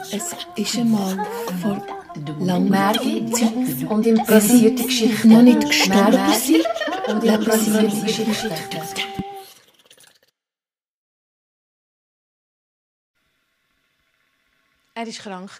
[0.00, 1.24] Es ist einmal
[1.62, 1.86] vor
[2.40, 5.28] langer Zeit und improvisierte Geschichten.
[5.28, 6.66] noch nicht gestorben sind.
[7.06, 8.50] und improvisierte Geschichten.
[14.94, 15.50] Er war krank.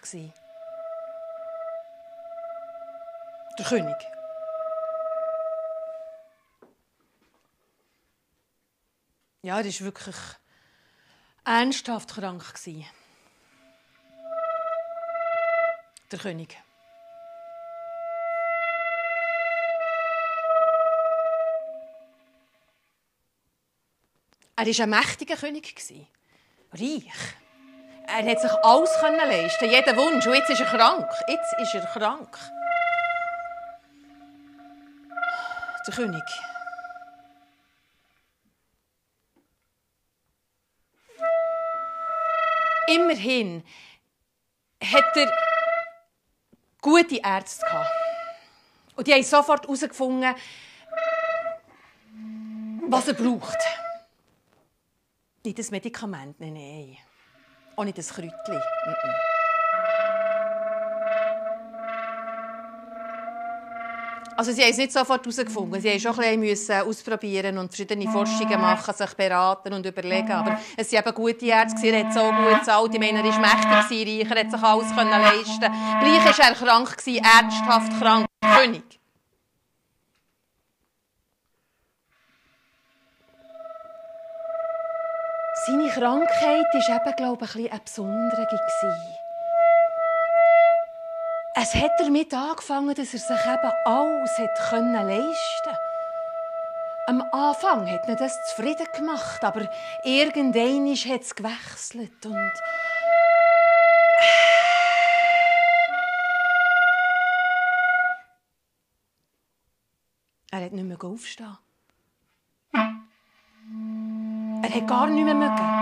[3.57, 3.95] Der König.
[9.41, 10.15] Ja, er war wirklich
[11.45, 12.43] ernsthaft krank.
[16.11, 16.57] Der König.
[24.57, 25.73] Er war ein mächtiger König.
[26.73, 27.07] Reich.
[28.07, 30.27] Er hat sich alles leisten jeden Wunsch.
[30.27, 31.09] Und jetzt ist er krank.
[31.27, 32.37] Jetzt ist er krank.
[35.87, 36.23] Der König.
[42.87, 43.63] Immerhin
[44.83, 45.50] hat er
[46.81, 47.89] gute Ärzte gehabt.
[48.95, 50.35] Und die haben sofort herausgefunden,
[52.87, 53.57] was er braucht.
[55.43, 56.97] Nicht ein Medikament, nein, nein.
[57.75, 58.55] Auch nicht ein Kräutchen.
[58.55, 60.10] Mm
[64.41, 65.79] Also sie haben es nicht sofort herausgefunden.
[65.79, 70.31] Sie mussten schon ein bisschen ausprobieren und verschiedene Forschungen machen, sich beraten und überlegen.
[70.31, 72.91] Aber es waren eben gute Ärzte, er hat so gut gezahlt.
[72.91, 77.99] Ich meine, er war mächtig, reicher, hat sich alles leisten Gleich war er krank, ernsthaft
[78.01, 78.25] krank.
[78.41, 78.99] König.
[85.67, 89.21] Seine Krankheit war eben, glaube ich, ein bisschen eine besondere.
[91.53, 95.79] Es hat damit angefangen, dass er sich eben alles hat leisten konnte.
[97.07, 99.69] Am Anfang hat er das zufrieden gemacht, aber
[100.05, 102.53] irgendwann hat es gewechselt und
[110.51, 111.57] er hat nicht mehr aufstehen.
[114.63, 115.80] Er hat gar nicht mehr mögen.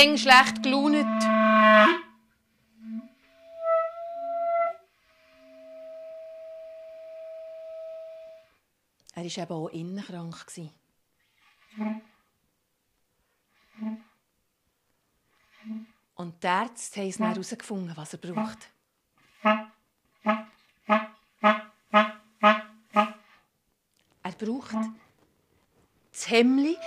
[0.00, 0.94] Gäng schlecht gelaunt.
[9.14, 10.36] Er war eben auch innen krank.
[16.14, 18.70] Und die Ärzte haben herausgefunden, was er braucht.
[24.22, 24.76] Er braucht
[26.10, 26.78] das Hemmli,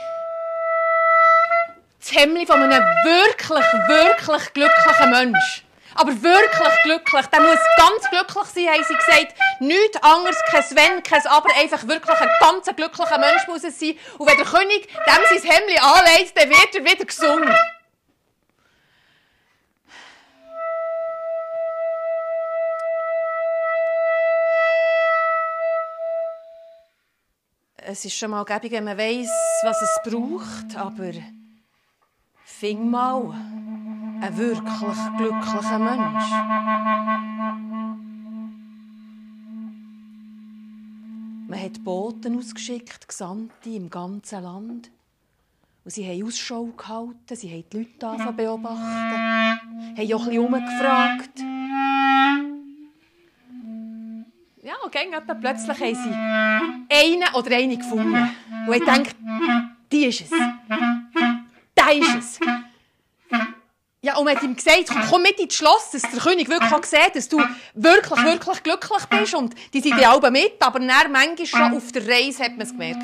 [2.13, 5.63] Hemmli von einem wirklich, wirklich glücklichen Menschen.
[5.95, 7.25] Aber wirklich glücklich.
[7.27, 9.35] Der muss ganz glücklich sein, haben sie gesagt.
[9.59, 11.49] Nichts anderes, kein Wenn, kein Aber.
[11.55, 13.97] Einfach wirklich ein ganz glücklicher Mensch muss es sein.
[14.17, 17.55] Und wenn der König dem sein Hemmli anlegt, dann wird er wieder gesungen.
[27.85, 29.29] Es ist schon mal gäbig, wenn man weiss,
[29.63, 31.11] was es braucht, aber
[32.63, 33.35] fing mal
[34.21, 36.31] ein wirklich glücklicher Mensch.
[41.49, 44.91] Man hat Boten ausgeschickt, Gesandte im ganzen Land.
[45.83, 51.39] Und sie haben Ausschau gehalten, sie haben die Leute beobachtet, haben auch ein bisschen umgefragt.
[54.63, 58.29] Ja, und plötzlich haben sie einen oder eine gefunden.
[58.65, 59.11] Und ich denke,
[59.91, 60.31] die ist es.
[61.99, 62.39] Ist es.
[64.01, 66.83] Ja, und man hat ihm gesagt, komm mit ins Schloss, dass der König wirklich auch
[66.83, 67.41] sieht, dass du
[67.73, 69.33] wirklich, wirklich glücklich bist.
[69.33, 72.61] Und die sind die alle mit, aber dann, manchmal schon auf der Reise hat man
[72.61, 73.01] es gemerkt.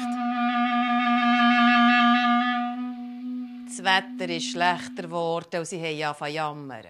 [3.70, 6.84] Das Wetter ist schlechter geworden und sie haben angefangen zu jammern.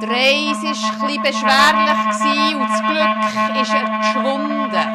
[0.00, 3.20] Die Reise war etwas beschwerlich und das Glück
[3.62, 3.72] ist
[4.12, 4.86] verschwunden.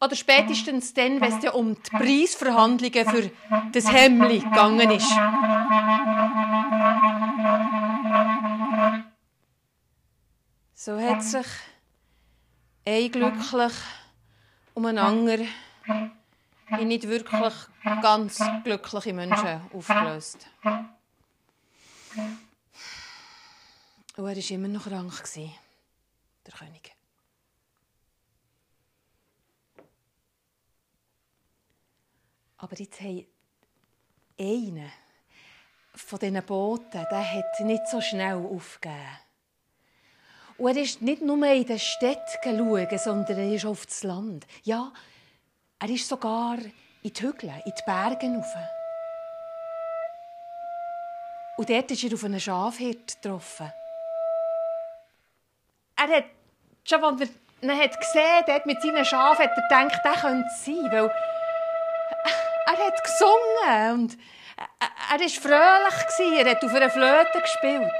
[0.00, 3.30] Oder spätestens dann, wenn es ja um die Preisverhandlungen für
[3.72, 5.10] das Hemmli gegangen ist.
[10.74, 11.46] So hat sich
[12.84, 13.72] ein glücklich
[14.74, 15.48] um einen anderen
[16.78, 17.54] in nicht wirklich
[18.02, 20.46] ganz glückliche Menschen aufgelöst.
[24.16, 26.95] Und er war immer noch krank, der König.
[32.66, 33.24] Aber jetzt haben
[34.40, 34.90] einer
[35.94, 39.18] von diesen Booten, der hat nicht so schnell aufgegeben.
[40.58, 44.48] Und er ist nicht nur in den Städten schauen, sondern er ist auf das Land.
[44.64, 44.92] Ja,
[45.78, 46.58] er ist sogar
[47.04, 48.56] in die Hügel, in die Berge rauf.
[51.58, 53.72] Und dort ist er auf einen Schafhirt getroffen.
[55.94, 56.24] Er hat,
[56.82, 57.28] schon als er
[57.62, 61.12] ihn hat gesehen dort mit seinen Schafen, hat er gedacht, der könnte es sein, weil
[62.66, 64.18] er hat gesungen und
[65.10, 67.92] er war fröhlich, er hat auf einer Flöte gespielt.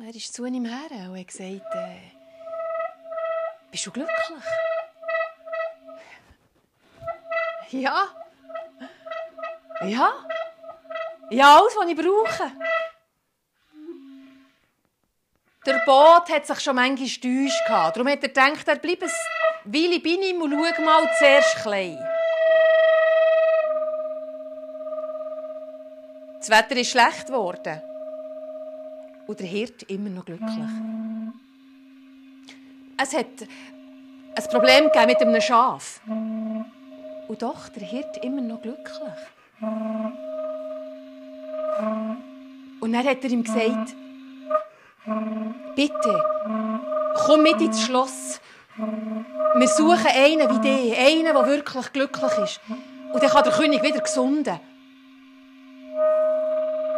[0.00, 2.12] Er ist zu ihm her und hat gesagt, äh,
[3.70, 4.42] bist du glücklich?
[7.70, 8.08] Ja.
[9.82, 10.12] Ja.
[11.30, 12.52] Ja, alles, was ich brauche.
[15.64, 17.62] Der Boot hat sich schon manchmal getäuscht.
[17.68, 19.12] Darum hat er gedacht, er bleibe ein
[19.64, 21.98] Weile bei ihm und schau mal zuerst klein.
[26.38, 27.80] Das Wetter ist schlecht geworden.
[29.28, 30.50] Und der Hirt immer noch glücklich.
[33.00, 33.48] Es hat
[34.34, 36.00] ein Problem mit einem Schaf.
[36.06, 39.14] Und doch, der Hirt immer noch glücklich.
[42.80, 43.94] Und dann hat er ihm gesagt,
[45.74, 46.24] bitte,
[47.26, 48.40] komm mit ins Schloss.
[49.54, 52.60] Wir suchen einen wie dich, einen, der wirklich glücklich ist.
[53.12, 54.60] Und dann kann der König wieder gesunden.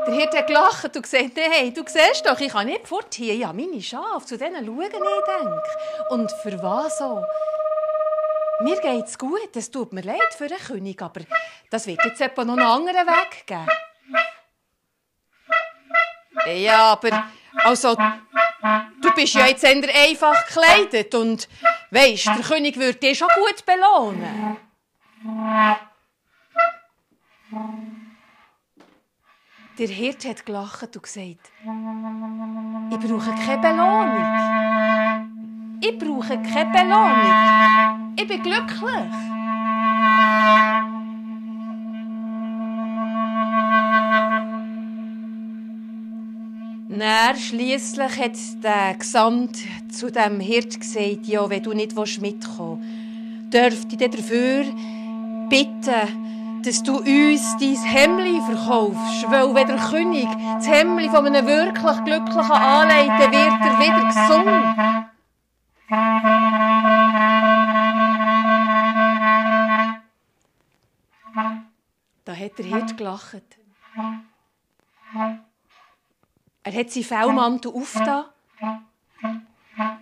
[0.06, 3.34] Der Hirt hat gelacht und gesagt, hey, du siehst doch, ich kann nicht fort hier.
[3.34, 5.62] Ja, meine Schafe, zu denen schauen ich denke.
[6.10, 7.24] Und für was so?
[8.60, 11.22] Mir geht's gut, es tut mir leid für den König, aber
[11.70, 13.66] das wird jetzt etwa noch einen anderen Weg geben.
[16.46, 17.24] Ja, aber
[17.62, 21.48] also, du bist ja jetzt eher einfach gekleidet und
[21.90, 24.56] weisst, der König würde dich schon gut belohnen.
[29.78, 31.50] Der Hirt hat gelacht und gesagt,
[32.90, 34.24] ich brauche keine Belohnung.
[35.80, 38.14] Ich brauche keine Belohnung.
[38.16, 39.14] Ich bin glücklich.
[46.96, 49.56] Dann schliesslich hat der Gesamt
[49.90, 54.64] zu dem Hirt gesagt, ja, wenn du nicht mitkommen willst, dürfte ich dafür
[55.48, 59.28] bitten, dass du uns dein Hemli verkaufst.
[59.28, 64.04] Weil wenn der König das Hemli von einem wirklich Glücklichen anlegt, dann wird er wieder
[64.06, 64.46] gesund.
[72.24, 73.63] Da hat der Hirt gelacht.
[76.74, 78.24] Er hat seinen Fellmantel aufgetan.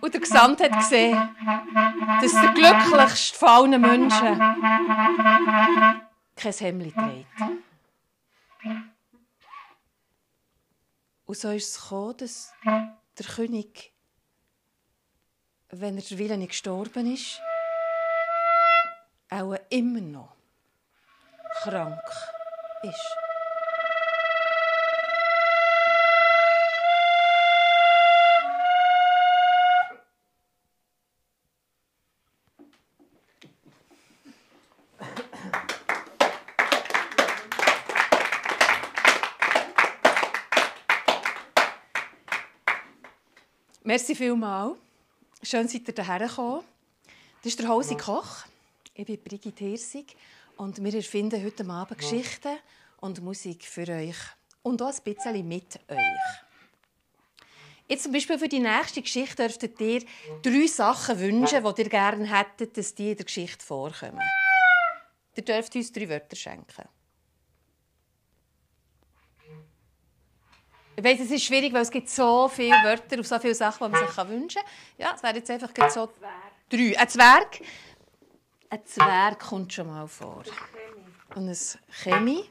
[0.01, 1.35] Und der Gesamt hat gesehen,
[2.19, 4.39] dass der glücklichste von Menschen
[6.35, 7.27] kein Hemd trägt.
[11.25, 13.93] Und so ist es gekommen, dass der König,
[15.69, 17.39] wenn er der Wille nicht gestorben ist,
[19.29, 20.35] auch immer noch
[21.61, 22.01] krank
[22.81, 23.22] ist.
[43.93, 44.75] Merci vielmals.
[45.43, 46.63] Schön, seid ihr hierher gekommen.
[47.43, 48.37] Das ist der Hausi Koch.
[48.95, 50.15] Ich bin Brigitte Hirsig
[50.57, 52.57] und wir erfinden heute Abend Geschichten
[53.01, 54.15] und Musik für euch
[54.63, 56.31] und auch ein bisschen mit euch.
[57.87, 60.01] Jetzt zum Beispiel für die nächste Geschichte dürftet ihr
[60.41, 64.27] drei Sachen wünschen, die ihr gerne hättet, dass die in der Geschichte vorkommen.
[65.35, 66.89] Ihr dürft uns drei Wörter schenken.
[70.95, 73.91] Ich weiss, es ist schwierig, weil es gibt so viele Wörter auf so viele Sachen,
[73.91, 74.71] die man sich wünschen kann.
[74.97, 76.07] Ja, es wäre jetzt einfach so
[76.69, 76.95] drei.
[76.97, 77.61] Ein Zwerg.
[78.69, 80.43] Ein Zwerg kommt schon mal vor.
[81.35, 81.57] Und ein
[81.89, 82.47] Chemie.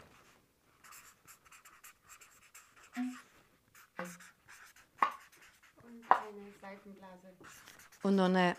[8.03, 8.57] Und noch eine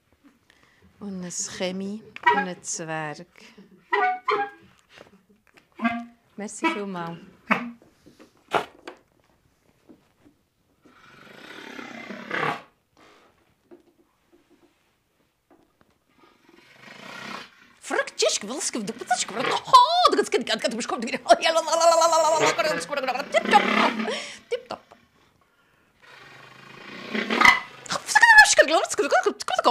[0.99, 2.01] Und ein Chemie
[2.35, 3.27] und ein Zwerg.
[6.37, 7.17] Merci vielmals.
[17.79, 19.65] Fragtjes, gewils, gewils, gewils, gewils,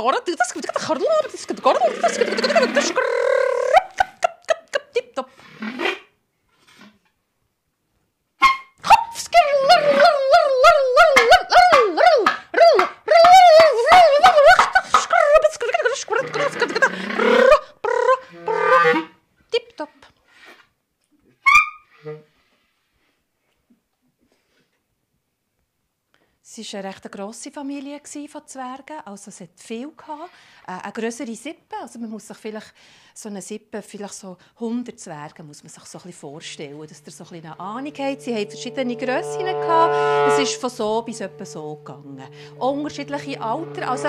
[0.05, 2.54] غرض تسكت غرض تسكت غرض تسكت
[26.73, 28.99] war eine recht grosse Familie von Zwergen.
[29.05, 29.89] Also es hat viel.
[29.89, 31.77] Äh, eine größere Sippe.
[31.81, 32.73] Also man muss sich vielleicht
[33.17, 37.03] so eine Sippe, vielleicht so 100 Zwerge, muss man sich so ein bisschen vorstellen, dass
[37.07, 38.23] ihr so ein eine Ahnung habt.
[38.23, 39.47] Sie hatten verschiedene Grössen.
[39.47, 42.23] Es ist von so bis etwa so gegangen.
[42.59, 43.89] Unterschiedliche Alter.
[43.89, 44.09] Also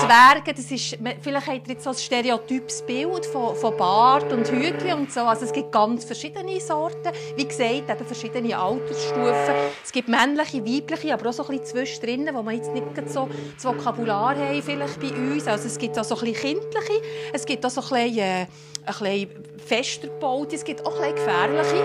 [0.00, 4.46] Zwerge, das ist, vielleicht habt ihr jetzt so ein stereotypes Bild von, von Bart und
[4.48, 5.20] Hütchen und so.
[5.20, 7.10] Also es gibt ganz verschiedene Sorten.
[7.36, 9.54] Wie gesagt, eben verschiedene Altersstufen.
[9.82, 13.28] Es gibt männliche, weibliche, aber auch so ein bisschen zwischendrin, wo man jetzt nicht so
[13.54, 15.46] das Vokabular haben, vielleicht bei uns.
[15.46, 18.43] Also es gibt auch so ein bisschen kindliche, es gibt auch so ein bisschen, äh,
[18.44, 21.84] ein bisschen fester gebaute, es gibt auch ein gefährliche.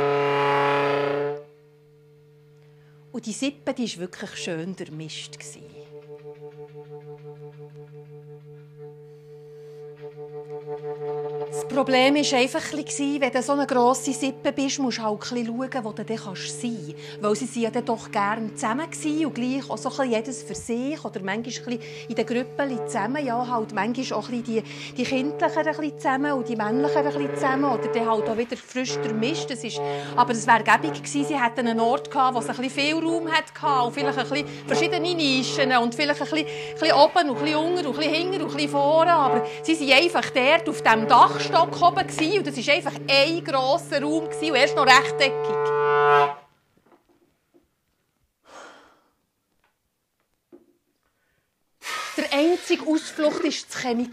[3.11, 5.35] Und die Sippe, die war wirklich schön durchmischt.
[5.37, 5.57] Das
[11.69, 15.91] Problem war einfach, wenn du so eine grosse Sippe bist, musst du halt schauen, wo
[15.91, 16.63] du dann sein kannst.
[17.21, 18.87] Weil sie ja dann doch gerne zusammen
[19.25, 23.23] und gleich auch so jedes für sich oder manchmal in den Gruppen zusammen.
[23.23, 24.63] Ja, halt manchmal auch die,
[24.97, 29.51] die Kindlichen zusammen und die Männlichen zusammen oder dann halt auch wieder frisch durchmischt.
[30.15, 32.95] Aber es wäre gäbig gewesen, sie hätten einen Ort gehabt, wo es ein bisschen viel
[32.95, 37.29] Raum hatte und vielleicht ein bisschen verschiedene Nischen und vielleicht ein bisschen, ein bisschen oben
[37.29, 39.13] und ein bisschen unten und ein bisschen hinten und ein bisschen vorne.
[39.13, 41.07] Aber sie sind einfach dort auf diesem
[41.59, 45.55] Dachstock oben und das war einfach ein grosser Raum und erst noch rechteckig.
[52.17, 54.09] Der einzige Ausflucht war das Chemie.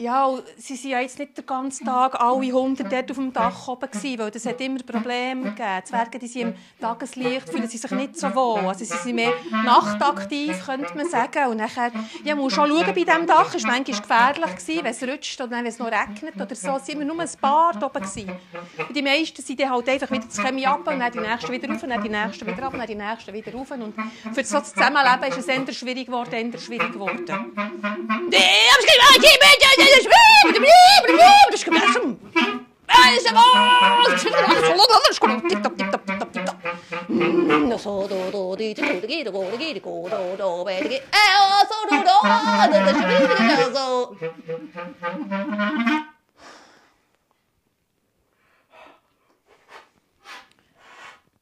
[0.00, 3.66] Ja, sie waren ja jetzt nicht den ganzen Tag alle 100 dort auf dem Dach
[3.66, 5.80] oben gewesen, weil es hat immer Probleme gegeben.
[5.80, 8.60] Die Zwerge die sind im Tageslicht, fühlen sie sich nicht so wohl.
[8.60, 11.48] Also sie sind mehr nachtaktiv, könnte man sagen.
[11.48, 11.90] Und nachher,
[12.22, 13.52] ja, man muss schon schauen bei diesem Dach.
[13.52, 16.76] Es war manchmal gefährlich, gewesen, wenn es rutscht oder wenn es noch regnet oder so.
[16.76, 18.00] Es waren immer nur ein paar oben.
[18.00, 18.30] Gewesen.
[18.86, 21.50] Und die meisten sind dann halt einfach wieder das Chemie ab und dann die nächsten
[21.50, 23.72] wieder rauf, und dann die nächsten wieder ab und dann die nächsten wieder rauf.
[23.72, 23.94] Und
[24.32, 27.26] für so das Zusammenleben ist es eher schwierig geworden, eher schwierig geworden.
[28.30, 28.42] Das
[29.18, 29.87] gemessen.
[29.87, 29.87] Ist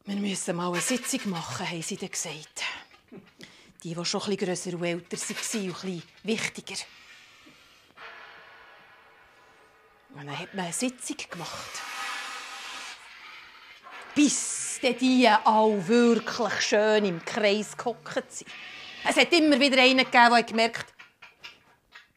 [0.04, 2.62] Wir müssen mal eine Sitzung machen, haben sie dann gesagt.
[3.82, 5.54] Die, die schon etwas grösser und älter waren und etwas
[6.22, 6.76] wichtiger.
[10.16, 11.82] Und dann hat man eine Sitzung gemacht.
[14.14, 18.50] Bis die alle wirklich schön im Kreis gehockt sind.
[19.08, 20.86] Es hat immer wieder einen gegeben, der gemerkt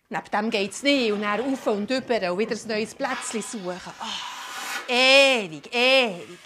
[0.10, 1.12] neben dem geht es nicht.
[1.12, 3.94] Und dann rauf und über und wieder ein neues Plätzchen suchen.
[4.02, 6.40] Oh, ewig, ewig.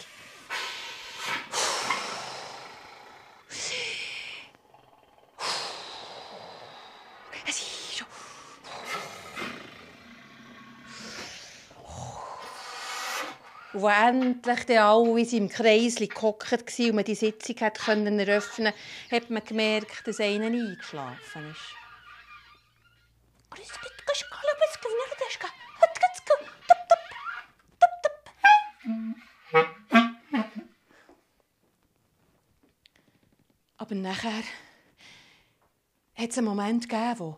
[13.84, 18.74] Wo endlich dann alle im Kreis gehockt waren und man die Sitzung hat können eröffnen
[19.10, 21.60] konnte, hat man gemerkt, dass einer eingeschlafen ist.
[33.78, 34.44] Aber nachher
[36.16, 37.38] hat es einen Moment gegeben, wo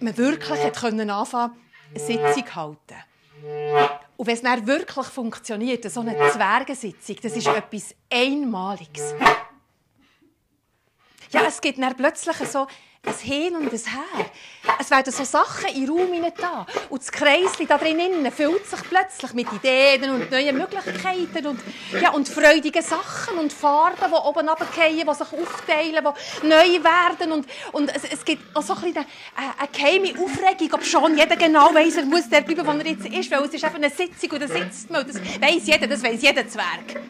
[0.00, 1.54] man wirklich anfangen konnte,
[1.94, 3.79] eine Sitzung zu halten.
[4.20, 9.14] Und wenn es wirklich funktioniert, so eine Zwergensitzung, das ist etwas Einmaliges.
[11.30, 12.66] Ja, es gibt dann plötzlich so
[13.06, 14.26] ein Hin und ein Her.
[14.78, 16.32] Es werden so Sachen in den Raum hinein
[16.90, 21.60] Und das Kreisli da drinnen füllt sich plötzlich mit Ideen und neuen Möglichkeiten und,
[22.00, 26.04] ja, und freudigen Sachen und Farben, die oben runterfallen, die sich aufteilen,
[26.42, 27.32] die neu werden.
[27.32, 29.06] Und, und es, es gibt auch so ein eine,
[29.58, 33.06] eine geheime Aufregung, ob schon jeder genau weiss, er muss der bleiben, wo er jetzt
[33.06, 35.06] ist, weil es ist einfach eine Sitzung und da sitzt man.
[35.06, 37.00] Das weiss jeder, das weiss jeder Zwerg.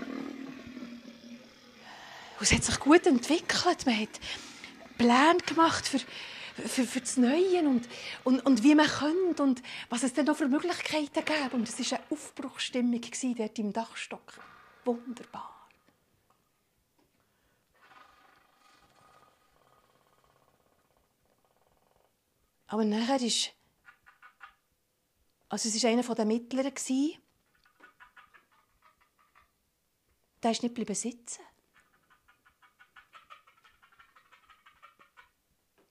[2.41, 3.85] Und es hat sich gut entwickelt.
[3.85, 4.21] Man hat
[4.97, 5.99] Pläne gemacht für,
[6.67, 7.87] für, für das Neue und,
[8.25, 11.55] und, und wie man könnte und was es denn noch für Möglichkeiten gäbe.
[11.55, 13.03] Und es war eine Aufbruchsstimmung
[13.37, 14.41] dort im Dachstock.
[14.87, 15.69] Wunderbar.
[22.69, 23.51] Aber nachher ist
[25.51, 26.73] also es war einer der Mittleren.
[30.43, 31.43] Der ist nicht sitzen.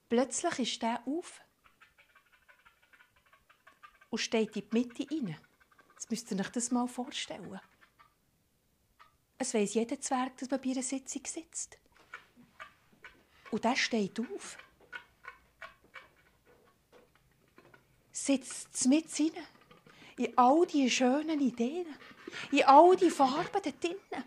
[0.09, 1.41] Plötzlich ist der auf
[4.09, 5.37] und steht in die Mitte rein.
[5.91, 7.59] Jetzt müsst ihr euch das mal vorstellen.
[9.37, 11.77] Es weiss jeder Zwerg, dass man bei einer Sitzung sitzt.
[13.51, 14.57] Und der steht auf.
[18.11, 19.31] Sitzt mit rein.
[20.17, 21.87] In all die schönen Ideen.
[22.51, 24.25] In all die Farben dort drinnen.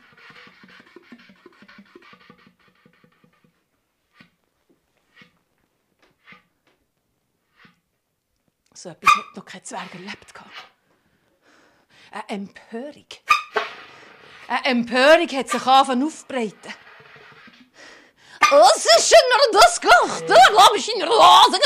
[8.82, 10.34] So etwas hat noch kein Zwerg erlebt.
[12.10, 13.06] Eine Empörung.
[14.48, 16.74] Eine Empörung hat sich angefangen aufzubreiten.
[18.50, 20.26] Was ist denn das gemacht?
[20.26, 21.60] Glaube ich in der Hose.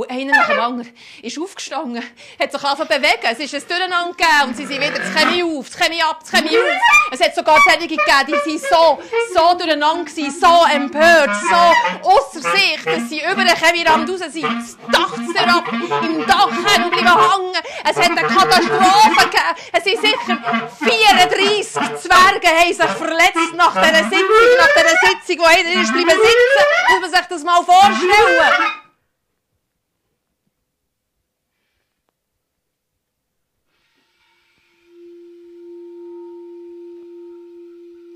[0.00, 0.88] Und einer nach dem anderen
[1.20, 2.02] ist aufgestanden,
[2.40, 3.20] hat sich angefangen bewegen.
[3.22, 6.20] Es ist ein Durcheinander gegeben und sie sind wieder, es käme auf, es käme ab,
[6.24, 7.12] es käme auf.
[7.12, 9.02] Es hat sogar solche gegeben, die waren so,
[9.34, 14.44] so durcheinander, gewesen, so empört, so ausser sich, dass sie über den Chemierand raus sind.
[14.44, 17.62] Das Dach herab, im Dach hängen bleiben hängen.
[17.84, 19.54] Es hat eine Katastrophe gegeben.
[19.70, 25.44] Es sind sicher 34 Zwerge haben sich verletzt nach dieser Sitzung, nach dieser Sitzung, wo
[25.44, 26.64] einer ist bleiben sitzen.
[26.88, 28.79] Muss man sich das mal vorstellen.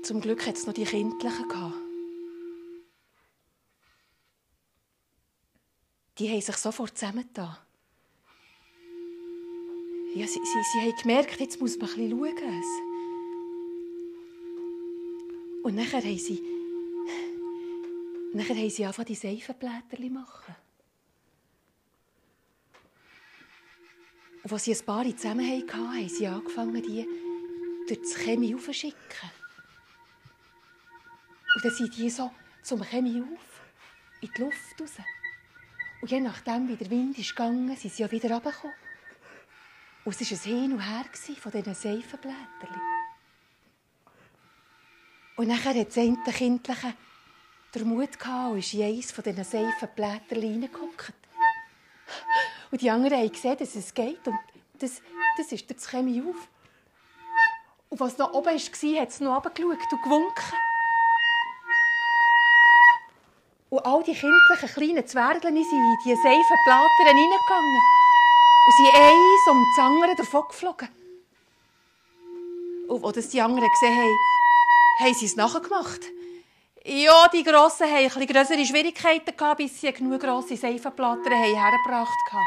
[0.05, 1.73] Zum Glück hat es noch die Kindlichen.
[6.19, 7.57] Die haben sich sofort zusammengetan.
[10.13, 12.63] Ja, sie, sie, sie haben gemerkt, jetzt muss man ein bisschen schauen.
[15.63, 16.39] Und nachher haben sie,
[18.33, 20.55] nachher haben sie angefangen, die Seifenblätter zu machen.
[24.43, 27.07] Und als sie ein paar zusammen hatten, haben sie angefangen, die
[27.87, 29.44] durch das Chemie aufzuschicken.
[31.55, 33.61] Und dann sind die so zum Chemie auf,
[34.21, 34.91] in die Luft raus.
[36.01, 38.75] Und je nachdem, wie der Wind ist gegangen, sind sie ja wieder runtergekommen.
[40.03, 41.05] Und es war ein Hin und Her
[41.39, 42.81] von diesen Seifenblättern.
[45.37, 46.93] Und dann hat das eine Kindliche
[47.73, 51.13] den Mut gehabt und ist in eines von diesen Seifenblättern reingeguckt.
[52.71, 54.27] Und die anderen haben gesehen, dass es geht.
[54.27, 54.37] Und
[54.79, 55.01] das,
[55.37, 56.47] das ist das Chemie auf.
[57.89, 60.64] Und was noch oben war, hat es noch runtergeschaut und gewunken.
[63.69, 67.81] Und all die kindlichen kleinen Zwergchen sind in diese Seifenplatten reingegangen.
[68.65, 70.89] Und sind eins um das andere davon geflogen.
[72.87, 74.17] Und als die anderen gesehen haben,
[74.99, 76.01] haben sie es nachgemacht.
[76.87, 82.45] Ja, die Grossen hatten etwas größere Schwierigkeiten, gehabt, bis sie genug grosse Seifenplatten hergebracht haben.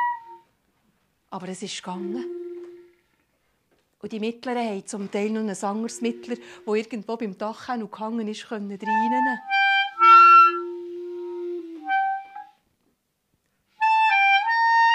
[1.30, 2.24] Aber es ist gegangen.
[4.00, 8.48] Und die Mittleren haben zum Teil noch ein anderes das irgendwo beim Dach gehangen ist,
[8.52, 8.78] rein.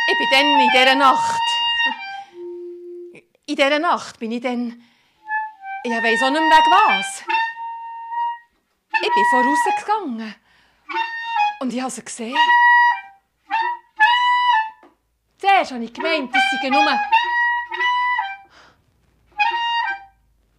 [0.06, 1.42] Ich bin dann in dieser Nacht.
[3.46, 4.84] In dieser Nacht bin ich dann.
[5.86, 7.24] Ich weiss auch nicht mehr was.
[9.02, 10.36] Ich bin vorausgegangen.
[11.60, 12.38] Und ich habe sie gesehen.
[15.38, 17.00] Zuerst habe ich gemeint, das seien nur.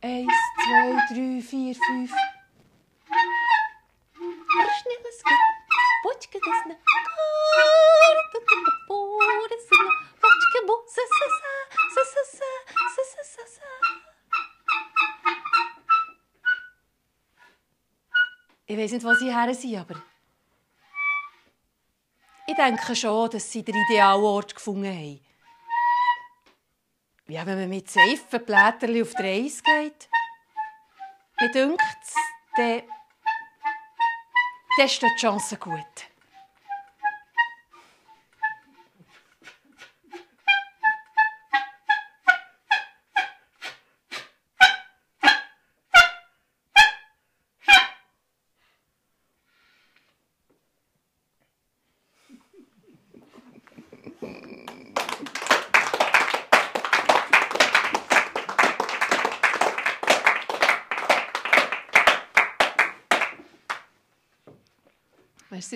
[0.03, 2.13] Eins, zwei, drei, vier, fünf.
[18.85, 20.03] Weiß nicht, wo sie her sind, aber
[22.47, 25.21] ich denke schon, dass sie den idealen Ort gefunden haben.
[27.27, 30.09] Ja, wenn man mit Seifenblätterli auf die Reise geht,
[31.41, 32.15] mir dünkt es,
[32.57, 32.83] dann,
[34.77, 36.14] dann steht die Chance gut.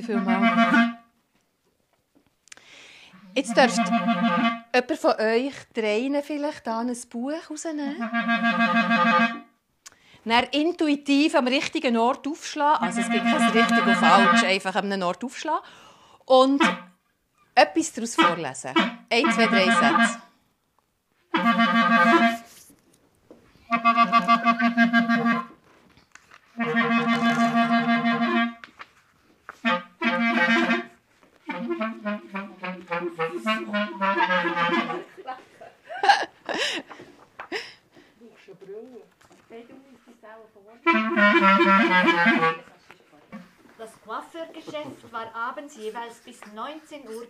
[0.09, 0.95] Vielmals.
[3.35, 7.97] Jetzt dürft jemand von euch dreien vielleicht hier ein Buch rausnehmen.
[10.25, 12.87] Dann intuitiv am richtigen Ort aufschlagen.
[12.87, 15.63] Also es gibt kein richtig und falsch, einfach an einem Ort aufschlagen.
[16.25, 16.63] Und
[17.55, 18.73] etwas daraus vorlesen.
[19.11, 20.23] Ein, zwei, drei Sätze.
[45.19, 47.27] War abends jeweils bis 19.30 Uhr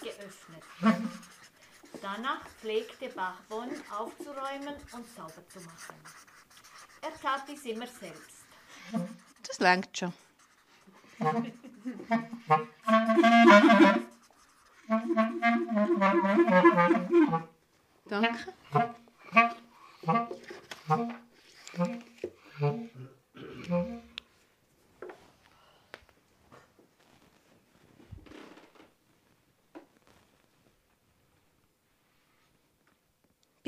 [0.00, 0.62] geöffnet.
[2.00, 5.96] Danach pflegte Bachbon aufzuräumen und sauber zu machen.
[7.02, 8.46] Er tat dies immer selbst.
[9.46, 10.14] Das langt schon.
[18.08, 18.54] Danke.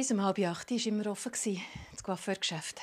[0.03, 1.31] Bis um halb acht war immer offen,
[1.93, 2.81] das Coiffeurgeschäft.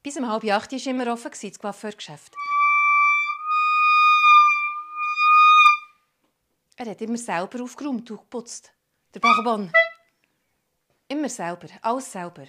[0.00, 2.36] Bis um halb acht war immer offen, das Coiffeurgeschäft.
[6.76, 8.70] Er hat immer selber aufgeräumt und geputzt.
[9.12, 9.72] Der Bachbon.
[11.08, 12.46] Immer selber, alles selber.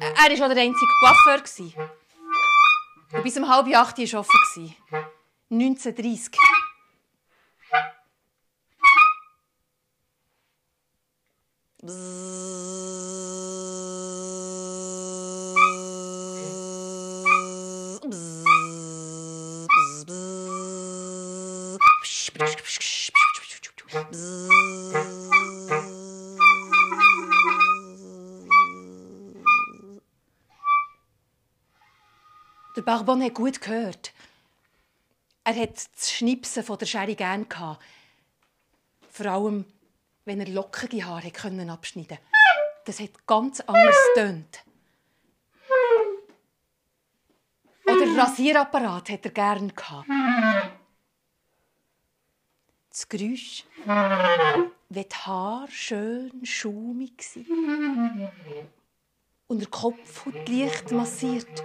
[0.00, 1.90] Er war auch der einzige Coiffeur.
[3.12, 4.74] Und bis um halb acht war es offen.
[5.50, 6.55] 1930.
[32.86, 34.12] Barbon hat gut gehört.
[35.42, 37.82] Er hat das Schnipsen von der Schere gern gehabt.
[39.10, 39.64] Vor allem,
[40.24, 42.18] wenn er lockige Haare können abschneiden.
[42.84, 44.64] Das hat ganz anders tönt.
[47.86, 50.08] Oder Rasierapparat hat er gern gehabt.
[52.90, 54.70] Das Geräusch, wenn
[55.08, 58.75] die Haare schön schaumig waren
[59.48, 61.62] und der Kopf leicht massiert.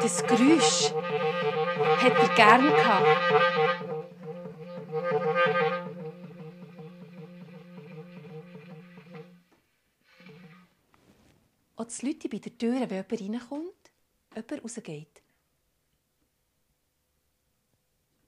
[0.00, 0.92] Das Geräusch
[1.98, 3.06] hat er gern gehabt.
[11.76, 13.90] Auch das Leute bei der Tür, wenn jemand reinkommt,
[14.34, 15.22] jemand rausgeht.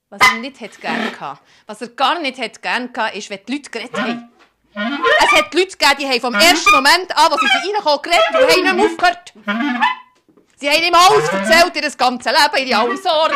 [0.09, 3.41] Was er nicht hat gern hatte, was er gar nicht hat gern hatte, ist, wenn
[3.47, 4.33] die Leute geredet haben.
[4.75, 8.41] Es hat Leute gegeben, die haben vom ersten Moment an, als sie reinkommen, geredet und
[8.41, 9.33] haben nicht mehr aufgehört.
[10.57, 13.35] Sie haben ihm alles erzählt, ihr ganzes Leben, ihre alle Sorgen.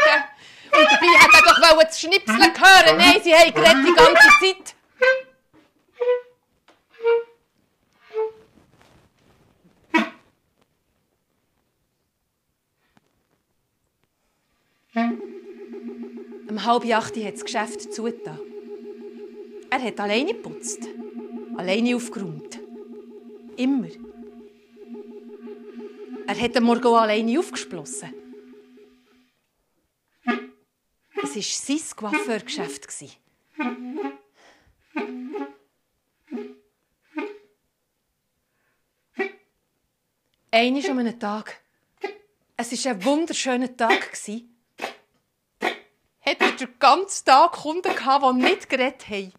[0.70, 2.96] Und dabei hat er doch das Schnipseln hören.
[2.96, 4.74] Nein, sie haben geredet die ganze Zeit.
[16.48, 18.40] Um halb acht hat das Geschäft zugetan.
[19.70, 20.88] Er hat alleine geputzt,
[21.58, 22.60] alleine aufgeräumt.
[23.56, 23.88] Immer.
[26.26, 28.14] Er hat am Morgen auch alleine aufgesplossen.
[31.20, 32.86] Es war sein Coiffeurgeschäft.
[40.50, 41.60] Einmal an einem Tag.
[42.56, 44.16] Es war ein wunderschöner Tag.
[46.20, 49.32] Hat er den ganzen Tag Kunden gehabt, die nicht geredet haben.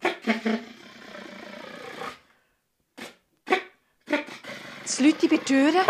[4.89, 5.86] Das Leute bei den Türen.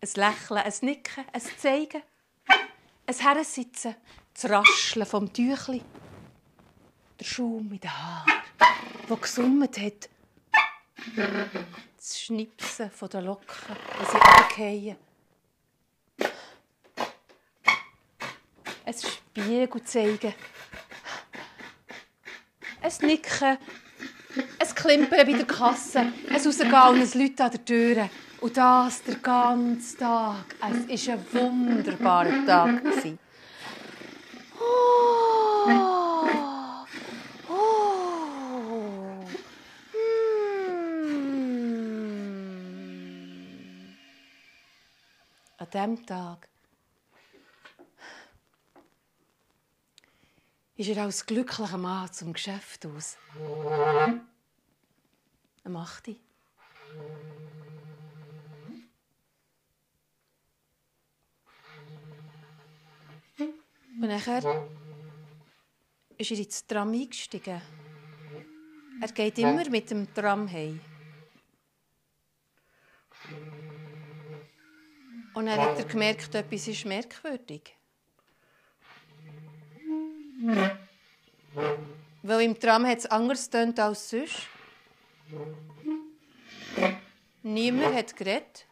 [0.00, 2.02] Ein Lächeln, ein Nicken, ein Zeigen.
[3.04, 3.96] Ein Hersitzen,
[4.32, 5.82] das Rascheln vom Tüchli,
[7.18, 8.32] der Schaum in den Haaren,
[9.08, 10.08] der gesummt hat,
[11.96, 14.96] das Schnipsen der Locken, wenn sie runterfallen.
[18.84, 20.34] Ein Spiegel zeigen.
[22.80, 23.58] Ein Nicken.
[24.80, 25.98] Klimpern bei der Kasse.
[25.98, 28.08] Ein Rausgehen ein Leute an der Tür.
[28.40, 30.56] Und das der ganze Tag.
[30.88, 32.82] Es war ein wunderbarer Tag.
[34.58, 35.66] Oh.
[37.48, 37.84] Oh.
[39.92, 41.30] Mm.
[45.58, 46.48] An diesem Tag
[50.76, 53.18] ist er als glücklicher Mann zum Geschäft aus.
[55.70, 56.16] Am 8.
[63.38, 64.66] Und nachher
[66.18, 67.62] ist er ins Tram eingestiegen.
[69.00, 70.80] Er geht immer mit dem Tram heim.
[75.34, 77.76] Und dann hat er gemerkt, etwas ist merkwürdig.
[82.24, 84.48] Weil im Tram hat es anders tönt als sonst.
[87.42, 88.66] Niemand hat geredet.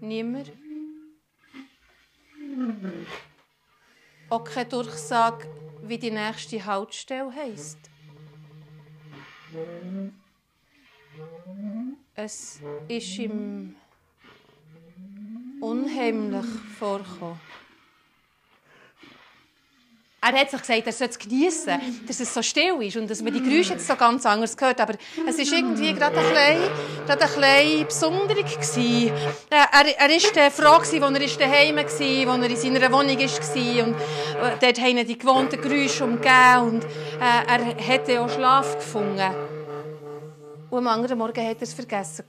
[0.00, 0.52] Niemand.
[4.30, 5.46] Auch keine Durchsage,
[5.82, 7.78] wie die nächste Haltestelle heisst.
[12.14, 13.76] Es ist ihm
[15.60, 16.46] unheimlich
[16.78, 17.40] vorgekommen.
[20.26, 23.20] Er hat sich gesagt, er soll es geniessen, dass es so still ist und dass
[23.20, 24.80] man die Geräusche jetzt so ganz anders hört.
[24.80, 24.94] Aber
[25.26, 28.46] es war irgendwie gerade ein bisschen, gerade ein bisschen besonderig.
[28.76, 29.10] Äh,
[29.50, 33.84] er, er war froh, als er daheim war, als er in seiner Wohnung war.
[33.84, 36.60] Und äh, dort haben die gewohnten Geräusche umgeben.
[36.62, 39.30] Und äh, er hatte auch Schlaf gefunden.
[40.70, 42.24] Und am anderen Morgen hat er es vergessen.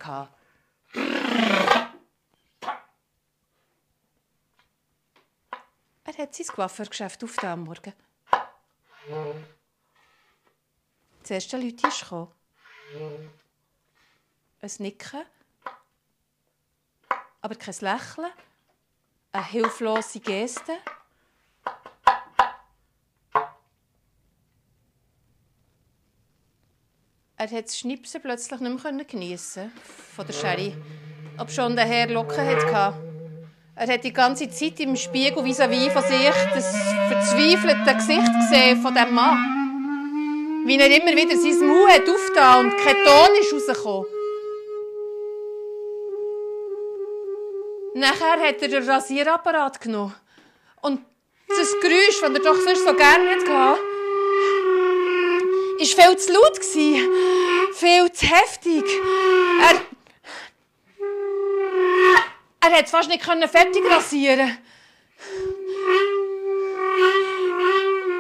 [6.17, 7.93] Er hat sein Coiffeurgeschäft auf am Morgen.
[11.21, 12.31] Das erste Leute ist gekommen.
[14.61, 15.25] Ein Nicken,
[17.41, 18.31] aber kein Lächeln,
[19.33, 20.77] eine hilflose Geste.
[27.37, 29.69] Er hat das Schnipsen plötzlich nicht mehr geniessen
[30.15, 30.75] von der Sherry,
[31.37, 33.14] ob schon der Herr Locken hatte.
[33.77, 36.73] Er hat die ganze Zeit im Spiegel vis-à-vis von sich das
[37.09, 40.63] verzweifelte Gesicht gesehen von dem Mann.
[40.65, 44.05] Wie er immer wieder sein Maul hat aufgetan und kein Ton ist rausgekommen.
[47.95, 50.15] Nachher hat er den Rasierapparat genommen.
[50.81, 51.01] Und
[51.49, 53.77] das Geräusch, das er doch sonst so gerne hatte, war
[55.79, 56.59] viel zu laut,
[57.73, 58.85] viel zu heftig.
[59.61, 59.94] Er
[62.71, 64.57] er konnte es fast nicht fertig rasieren.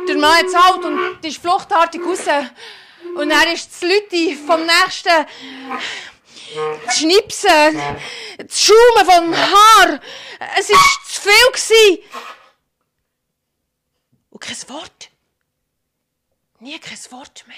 [0.07, 2.21] Der Mann hat halt und ist fluchtartig raus.
[3.15, 5.25] Und er ist das Leute vom nächsten
[6.85, 7.81] das Schnipsen,
[8.37, 9.99] das Schaumen vom Haar.
[10.57, 11.21] Es war zu
[11.73, 12.03] viel.
[14.29, 15.09] Und kein Wort.
[16.59, 17.57] Nie kein Wort mehr.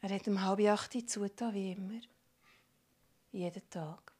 [0.00, 2.00] Er hat um halb acht zugetan, wie immer.
[3.32, 4.12] Jeden Tag.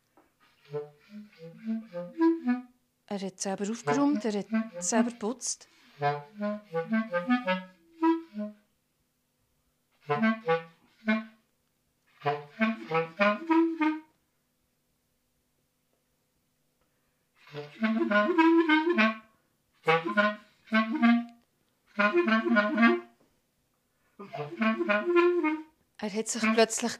[3.06, 5.68] Er hat selber aufgeräumt, er hat selber geputzt.
[26.00, 26.92] Er hat sich plötzlich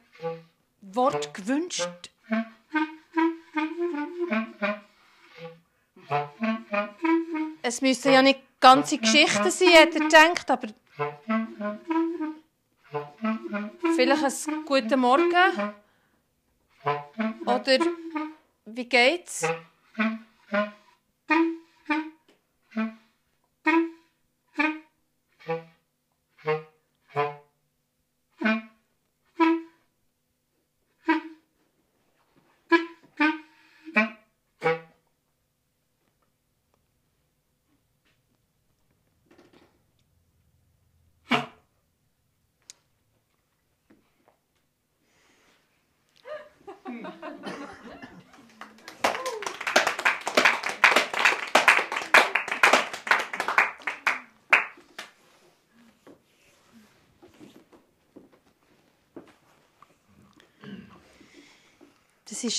[0.80, 2.10] Wort gewünscht.
[7.62, 10.68] Es müssen ja nicht ganze Geschichten sein, hat er gedacht, aber
[13.94, 15.74] vielleicht ein guten Morgen
[17.46, 17.78] oder
[18.64, 19.46] wie geht's?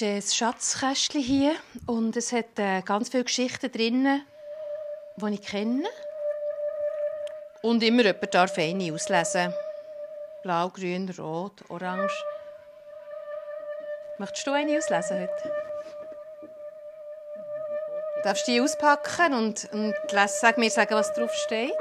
[0.01, 4.21] Ist ein Schatzkästchen hier und es hat äh, ganz viele Geschichten drin,
[5.15, 5.87] die ich kenne.
[7.61, 9.53] Und immer jemand darf eine auslesen.
[10.43, 12.23] Blau, grün, rot, orange.
[14.17, 15.51] Möchtest du eine auslesen heute?
[18.23, 19.93] Darfst du die auspacken und, und
[20.27, 21.73] sag mir sagen, was drauf steht?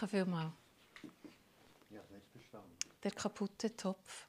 [0.00, 0.52] Danke vielmals.
[1.90, 2.74] Ja, nicht verstanden.
[3.02, 4.28] Der kaputte Topf.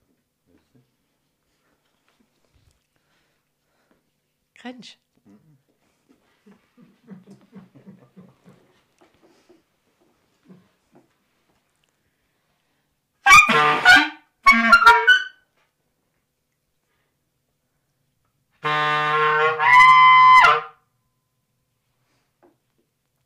[4.55, 5.31] Kennst du?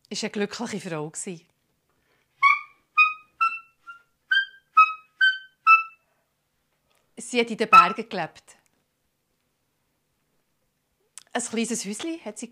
[0.08, 1.12] War eine glückliche Frau.
[7.36, 8.56] Sie hat in den Bergen gelebt.
[11.34, 12.50] Ein kleines Häuschen hat sie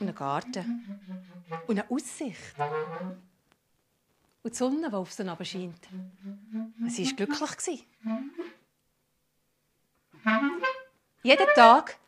[0.00, 0.98] einen Garten.
[1.66, 2.54] Und eine Aussicht.
[4.42, 5.88] Und die Sonne, die auf sie scheint.
[6.88, 7.86] Sie war glücklich.
[11.22, 11.98] Jeden Tag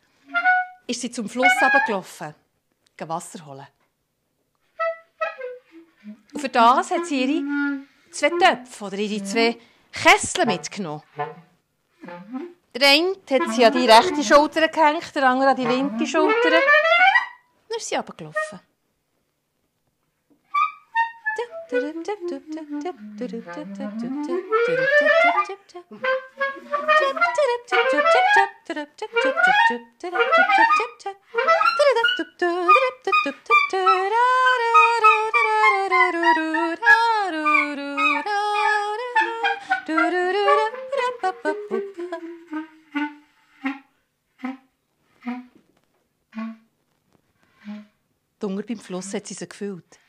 [0.87, 1.53] ist sie zum Fluss
[1.85, 2.33] gelaufen,
[2.97, 3.67] Wasser holen.
[6.33, 9.57] Und für das hat sie ihre zwei Töpfe oder ihre zwei
[9.91, 11.03] Kessel mitgenommen.
[12.73, 16.49] Der eine hat sie an die rechte Schulter gehängt, der andere an die linke Schulter.
[16.49, 18.59] Dann ist sie runtergelaufen.
[48.39, 49.99] Dunkel beim Fluss hat sie sie gefüllt.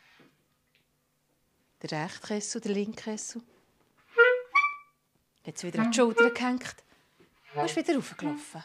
[1.82, 3.42] Der rechte Kessel der linke Kessel.
[5.46, 6.76] Hat sie wieder an die Schulter gehängt
[7.54, 8.62] und ist wieder raufgelaufen.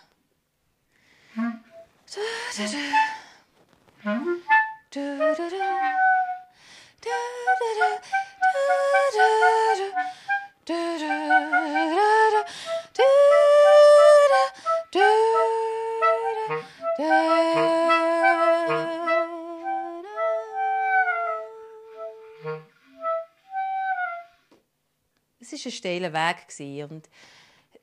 [25.66, 26.90] War ein steiler Weg.
[26.92, 27.10] Und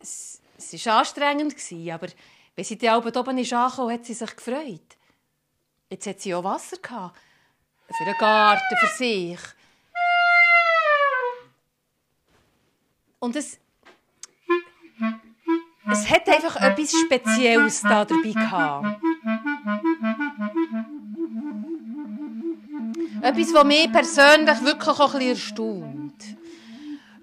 [0.01, 1.55] es, es war anstrengend,
[1.93, 2.09] aber
[2.55, 4.97] wenn sie dann oben ist hat sie sich gefreut.
[5.91, 6.79] Jetzt hat sie auch Wasser.
[6.81, 9.41] Für den Garten, für sich.
[13.19, 13.59] Und es,
[15.91, 19.01] es hat einfach etwas Spezielles da dabei gehabt.
[23.23, 26.02] Etwas, was mich persönlich wirklich auch ein bisschen erstaunt.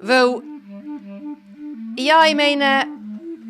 [0.01, 0.41] Weil,
[1.97, 2.85] ja, ich meine,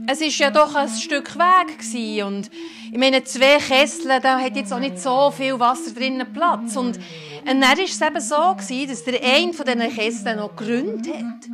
[0.07, 2.23] es war ja doch ein Stück Weg gewesen.
[2.27, 2.51] und
[2.91, 6.75] ich meine, zwei Kessel, da hat jetzt auch nicht so viel Wasser drinnen Platz.
[6.75, 10.55] Und, und dann war es eben so, gewesen, dass der eine von diesen Kesseln noch
[10.55, 11.49] gegründet hat.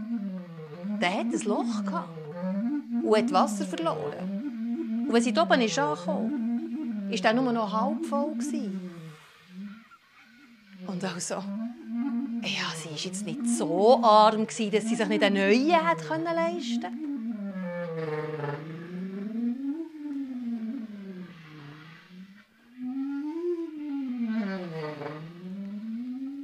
[1.02, 2.10] Der hat ein Loch gehabt
[3.04, 5.06] und hat Wasser verloren.
[5.08, 8.32] Und als sie oben ist angekommen, war der nur noch halb voll.
[8.32, 8.92] Gewesen.
[10.88, 11.44] Und also,
[12.46, 16.82] ja, sie war jetzt nicht so arm, dass sie sich nicht eine neue hätte leisten
[16.82, 17.06] können.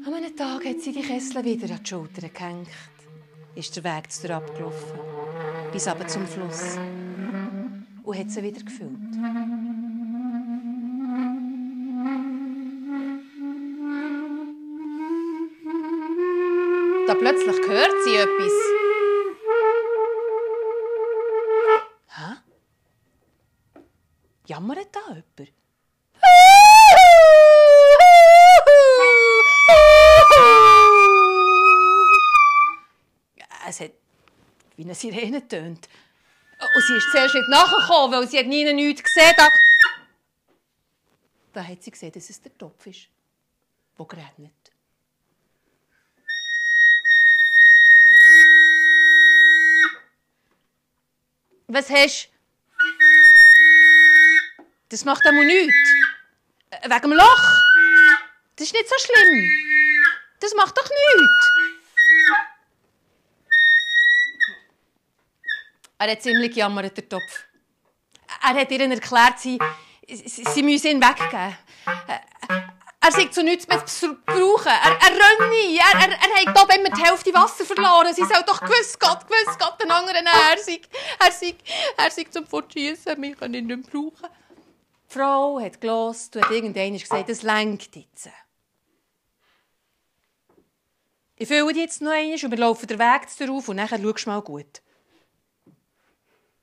[0.05, 2.67] An einem Tag hat sie die Kessel wieder an die Schulter gehängt.
[3.53, 4.99] Ist der Weg zu ihr abgelaufen,
[5.71, 6.77] bis aber zum Fluss.
[8.03, 8.97] Und hat sie wieder gefüllt.
[17.11, 18.53] Da plötzlich hört sie etwas.
[22.07, 22.37] Hä?
[24.47, 25.53] Jammert da jemand?
[33.67, 33.91] Es hat
[34.77, 35.89] wie eine Sirene tönt.
[36.61, 39.51] Und sie ist zuerst nicht nachgekommen, weil sie hat nie nichts gesehen hat.
[41.51, 43.09] Da hat sie gesehen, dass es der Topf ist,
[43.99, 44.60] der geregnet.
[51.73, 52.31] Was hast du?
[54.89, 55.93] Das macht einmal nichts.
[56.69, 57.43] Äh, Wegen dem Loch.
[58.57, 59.49] Das ist nicht so schlimm.
[60.41, 61.51] Das macht doch nichts.
[65.97, 67.45] Er hat ziemlich gejammert, der Topf.
[68.43, 69.57] Er hat ihnen erklärt, sie,
[70.09, 71.55] sie, sie müssen ihn weggeben.
[73.03, 74.67] Er sei zu nichts mehr zu brauchen.
[74.67, 75.79] Er, er renne.
[75.79, 78.13] Er, er, er hat oben immer die Hälfte Wasser verloren.
[78.13, 80.25] Sie soll doch gewiss Gott, gewiss Gott den anderen.
[80.25, 80.81] Er sei,
[81.19, 81.55] er sei,
[81.97, 83.19] er sei zum Fortschiessen.
[83.19, 84.29] Wir können ihn nicht mehr brauchen.
[85.09, 88.29] Die Frau hat gelost und hat irgendwann gesagt, es lenkt jetzt.
[91.37, 94.25] Ich fülle dich jetzt noch einmal und wir laufen den Weg darauf und nachher schaust
[94.27, 94.81] du mal gut.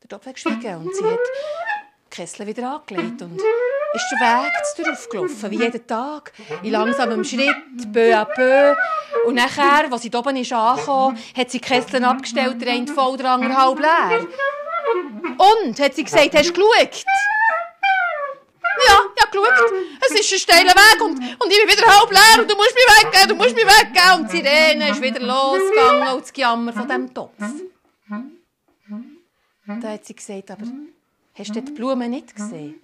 [0.03, 3.43] Der Topf hat geschwiegen und sie hat die Kessel wieder angelegt und
[3.95, 6.33] ist den Weg darauf gelaufen, wie jeden Tag,
[6.63, 8.75] in langsamem Schritt, peu à peu.
[9.27, 13.17] Und nachher, als sie oben ist angekommen, hat sie die Kessel abgestellt, der eine voll,
[13.17, 14.27] der andere halb leer.
[15.39, 17.05] Und, hat sie gesagt, hast du geschaut?
[18.87, 19.73] Ja, ich habe geschaut.
[20.03, 22.75] Es ist ein steiler Weg und, und ich bin wieder halb leer und du musst
[22.75, 24.21] mich weggeben, du musst mich weggeben.
[24.21, 27.33] Und die Sirene ist wieder losgegangen und das Gejammer von diesem Topf.
[29.81, 30.65] Da hat sie gesagt, aber
[31.37, 32.81] hast du die Blumen nicht gesehen?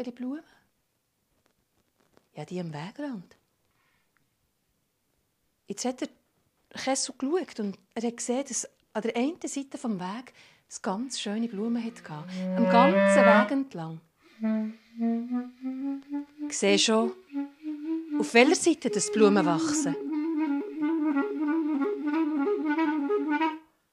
[0.00, 0.42] Welche Blumen?
[2.34, 3.36] Ja, die am Wegrand.
[5.66, 6.08] Jetzt hat er
[6.70, 10.32] Kessel geschaut und er hat gesehen, dass an der einen Seite des Weges
[10.70, 12.02] es ganz schöne Blumen hatte.
[12.56, 14.00] Am ganzen Weg entlang.
[16.48, 17.12] Ich sehe schon,
[18.18, 19.94] auf welcher Seite das Blumen wachsen.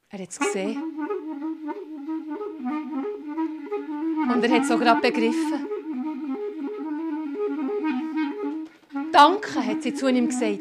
[0.08, 0.82] Er hat es gesehen.
[4.34, 5.77] Und er hat es auch gerade begriffen.
[9.18, 10.60] Danke, hat sie zu ihm gesagt,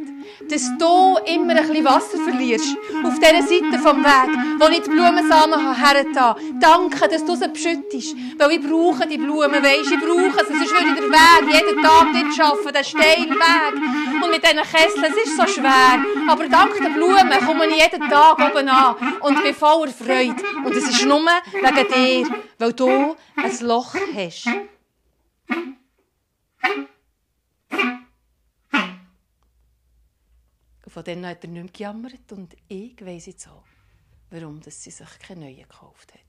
[0.49, 4.89] dass du immer ein bisschen Wasser verlierst auf dieser Seite vom Weg, wo ich die
[4.89, 10.47] Blumensamen hergetan Danke, dass du sie beschüttest, weil ich brauche die Blumen, weisst, ich brauche
[10.47, 14.23] sie, sonst würde ich den Weg jeden Tag nicht schaffen, den steilen Weg.
[14.25, 18.09] Und mit diesen Kesseln, es ist so schwer, aber dank den Blumen komme ich jeden
[18.09, 20.43] Tag oben an und bin voller Freude.
[20.65, 24.49] Und es ist nur wegen dir, weil du ein Loch hast.
[30.97, 33.67] Von dann hat er nicht mehr gejammert und ich weiss jetzt auch,
[34.31, 36.26] warum dass sie sich keine neuen gekauft hat.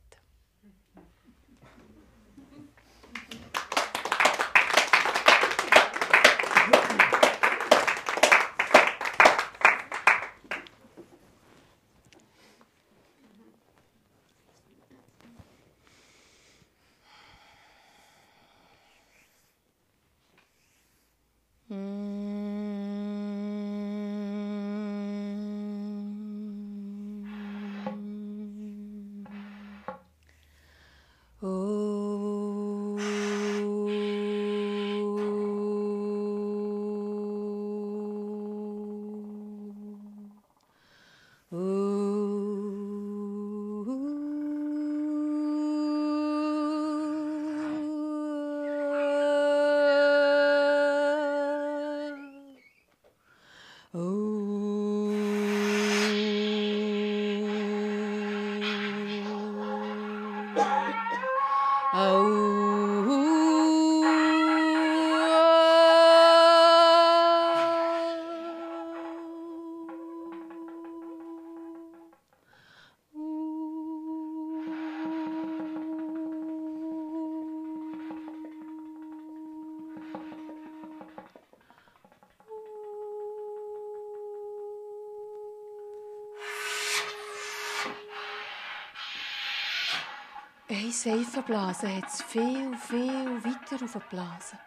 [90.97, 94.57] Seifenblase hat es viel, viel weiter aufgeblasen.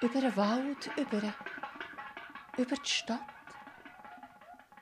[0.00, 1.34] Über den Wald, über,
[2.56, 3.20] über die Stadt,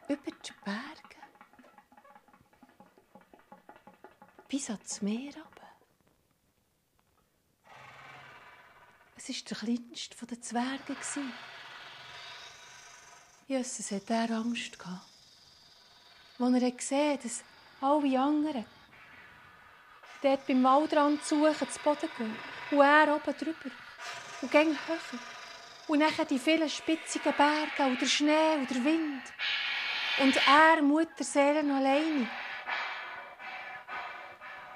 [0.08, 1.16] über die Berge.
[4.46, 5.70] Bis ans Meer runter.
[9.16, 10.96] Es war der kleinste der Zwerge.
[13.46, 14.76] Jesus hat er Angst.
[16.38, 17.42] Als er gesehen hat, dass
[17.80, 18.66] alle anderen
[20.22, 22.36] dort beim Waldrand suchen, zu Boden gehen.
[22.70, 23.74] Und er oben drüber.
[24.40, 25.20] Und ging höher.
[25.88, 29.22] Und dann die vielen spitzigen Berge und der Schnee und der Wind.
[30.18, 32.28] Und er, Mutterseelen alleine.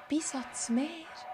[0.09, 1.26] Bis ans Meer.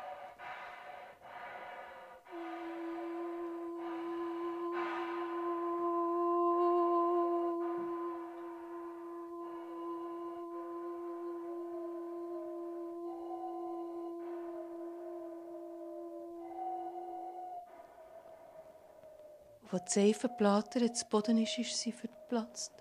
[19.88, 22.74] Die Seife platert zu Boden ist, ist sie verplatzt.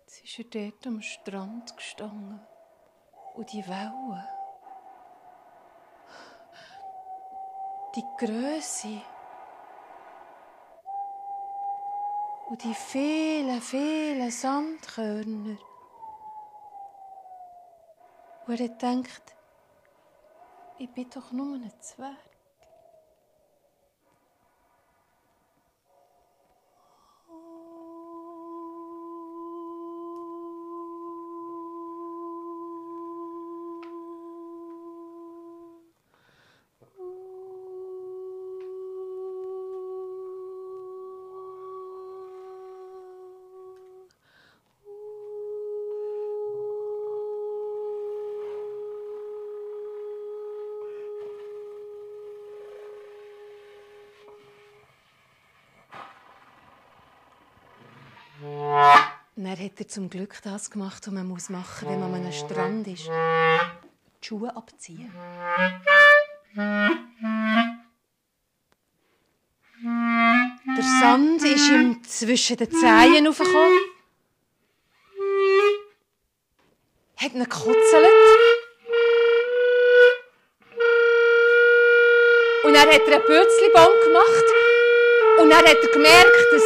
[0.00, 2.40] Jetzt ist er dort am Strand gestanden.
[3.34, 4.24] Und die Wellen.
[7.94, 9.00] Die Größe.
[12.48, 15.56] Und die vielen, vielen Sandkörner.
[18.46, 19.36] Und er denkt,
[20.82, 21.70] ich bin doch nur ein
[59.72, 62.86] hat er zum Glück das gemacht, was man muss machen muss, wenn man an Strand
[62.88, 63.06] ist.
[63.06, 65.10] Die Schuhe abziehen.
[70.76, 73.78] Der Sand ist ihm zwischen den Zehen aufgekommen.
[77.16, 78.12] Hat ihn gekutzelt.
[82.64, 84.44] Und dann hat er einen Bötzlibaum gemacht.
[85.40, 86.62] Und dann hat er gemerkt, dass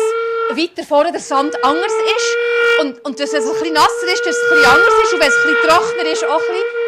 [0.59, 2.46] weiter vorne der Sand anders ist.
[2.81, 5.13] Und, und dass es ein bisschen nasser ist, dass es ein bisschen anders ist.
[5.15, 6.87] Und wenn es ein bisschen trockener ist, auch ein bisschen.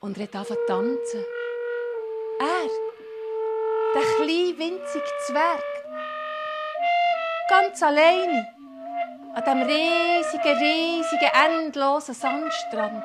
[0.00, 1.24] Und er hat angefangen tanzen.
[2.38, 2.68] Er,
[3.94, 5.64] der kleine, winzige Zwerg.
[7.48, 8.46] Ganz alleine.
[9.34, 13.04] An diesem riesigen, riesigen, endlosen Sandstrand.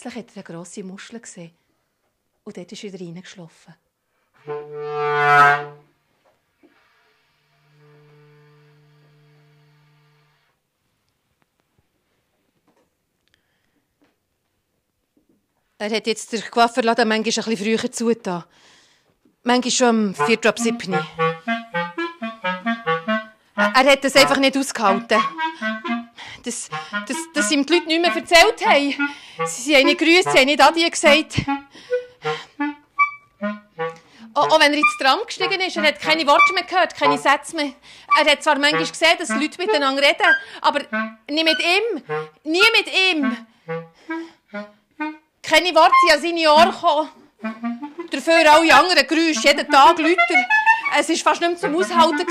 [0.00, 1.50] Plötzlich hat er eine grosse Muschel gesehen.
[2.44, 3.74] Und dort ist er wieder reingeschlafen.
[15.80, 18.44] Er hat jetzt den Coiffeurladen manchmal ein bisschen früher zugetan.
[19.42, 20.46] Manchmal schon am 4.
[20.46, 20.92] ab 7.
[23.56, 25.20] Er hat das einfach nicht ausgehalten.
[26.44, 26.68] Dass,
[27.06, 28.94] dass, dass ihm die Leute nicht mehr erzählt haben.
[29.46, 31.34] Sie, haben nicht gegrüßt, sie haben nicht Adieu gesagt.
[34.34, 37.18] Auch, auch wenn er ins Tram gestiegen ist, er hat keine Worte mehr gehört, keine
[37.18, 37.72] Sätze mehr.
[38.18, 40.26] Er hat zwar manchmal gesehen, dass Leute miteinander reden,
[40.60, 40.80] aber
[41.28, 42.02] nie mit ihm.
[42.44, 43.46] Nie mit ihm.
[45.42, 47.08] Keine Worte an seine Ohren gekommen.
[48.10, 50.46] Dafür alle anderen Geräusche, jeden Tag lauter.
[50.98, 52.26] Es war fast nicht mehr zum Aushalten.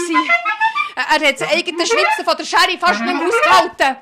[0.96, 3.98] Er hat das eigene Schwitzen von der Sherry fast nicht mehr ausgehalten.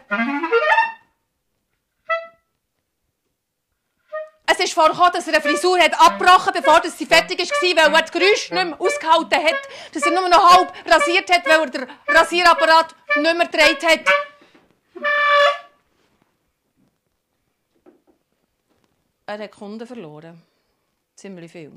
[4.76, 8.52] Vorgekommen, dass er eine Frisur hat abgebrochen bevor sie fertig war, weil er das Geräusch
[8.52, 9.62] nicht mehr ausgehalten hat.
[9.94, 14.02] Dass er nur noch halb rasiert hat, weil er den Rasierapparat nicht mehr gedreht hat.
[19.28, 20.42] Er hat Kunden verloren.
[21.16, 21.72] Ziemlich viel.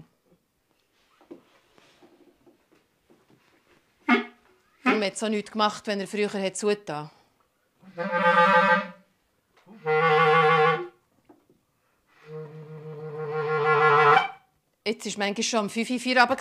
[4.85, 7.11] Darum hat es auch nichts gemacht, wenn er früher hat zugetan
[14.89, 16.41] Jetzt war manchmal schon um 5 Uhr Feierabend.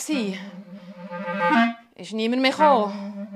[1.96, 3.28] Ist niemand mehr gekommen.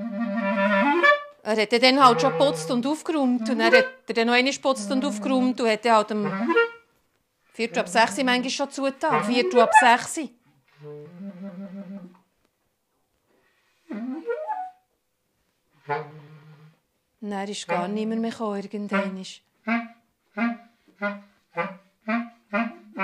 [1.43, 3.49] Er hat dann halt schon geputzt und aufgeräumt.
[3.49, 3.71] Und er
[4.07, 6.31] dann noch einmal geputzt und aufgeräumt und dann halt um
[7.51, 9.25] 4 Uhr ab 6 Uhr manchmal schon zugetan.
[9.25, 10.29] 4 Uhr ab 6 Uhr.
[17.19, 19.25] Dann ist gar niemand mehr gekommen, irgendwann.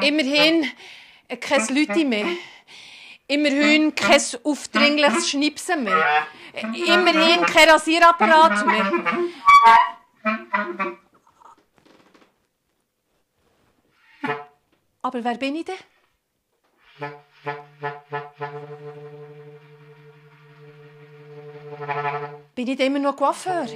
[0.01, 0.71] Immerhin
[1.27, 2.27] äh, kein Leute mehr.
[3.27, 6.27] Immerhin kein aufdringliches Schnipsen mehr.
[6.53, 8.91] Immerhin kein Rasierapparat mehr.
[15.01, 15.75] Aber wer bin ich denn?
[22.55, 23.67] Bin ich denn immer noch Coiffeur?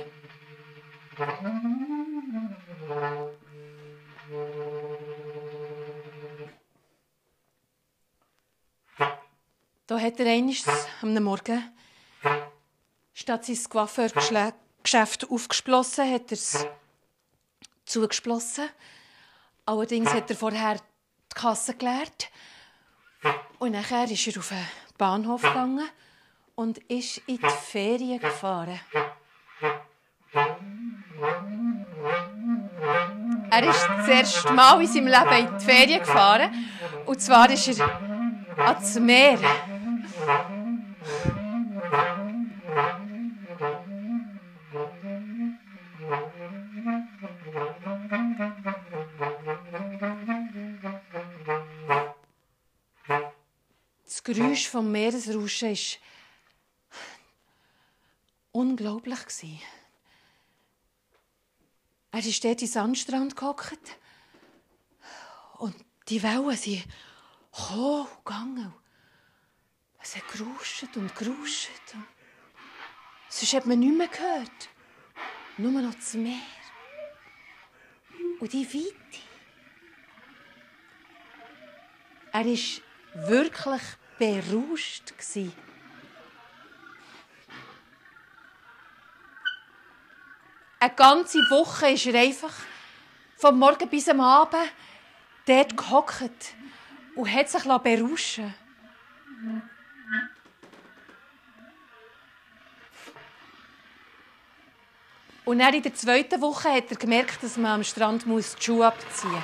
[9.91, 10.63] Da hat er eines
[11.01, 11.69] am Morgen,
[13.13, 16.65] statt sein Coiffeurgeschäft aufgesplossen, hat er es
[17.83, 18.69] zugesplossen.
[19.65, 22.29] Allerdings hat er vorher die Kasse geleert.
[23.59, 24.65] Und nachher ist er auf den
[24.97, 25.89] Bahnhof gegangen
[26.55, 28.79] und ist in die Ferien gefahren.
[33.51, 36.69] Er ist das erste Mal in seinem Leben in die Ferien gefahren.
[37.05, 38.01] Und zwar ist er
[38.57, 39.37] ans Meer.
[54.33, 56.97] Geräusch vom Meeresrauschen war
[58.53, 59.19] unglaublich.
[62.11, 63.97] Er ist dort den Sandstrand gehockt
[65.57, 65.75] und
[66.07, 66.85] die Wellen sind
[67.51, 68.73] gekommen und gegangen.
[70.01, 71.69] Es hat geruscht und geruscht.
[73.27, 74.69] Sonst hat man nichts mehr gehört.
[75.57, 76.39] Nur noch das Meer.
[78.39, 79.19] Und die Weite.
[82.31, 83.81] Er war wirklich
[84.21, 85.13] berauscht.
[90.79, 92.53] Eine ganze Woche ist er einfach
[93.37, 94.71] vom Morgen bis am Abend
[95.47, 96.53] dort gehockt
[97.15, 98.53] und hat sich berauschen
[105.43, 108.85] Und dann in der zweiten Woche hat er gemerkt, dass man am Strand die Schuhe
[108.85, 109.41] abziehen muss.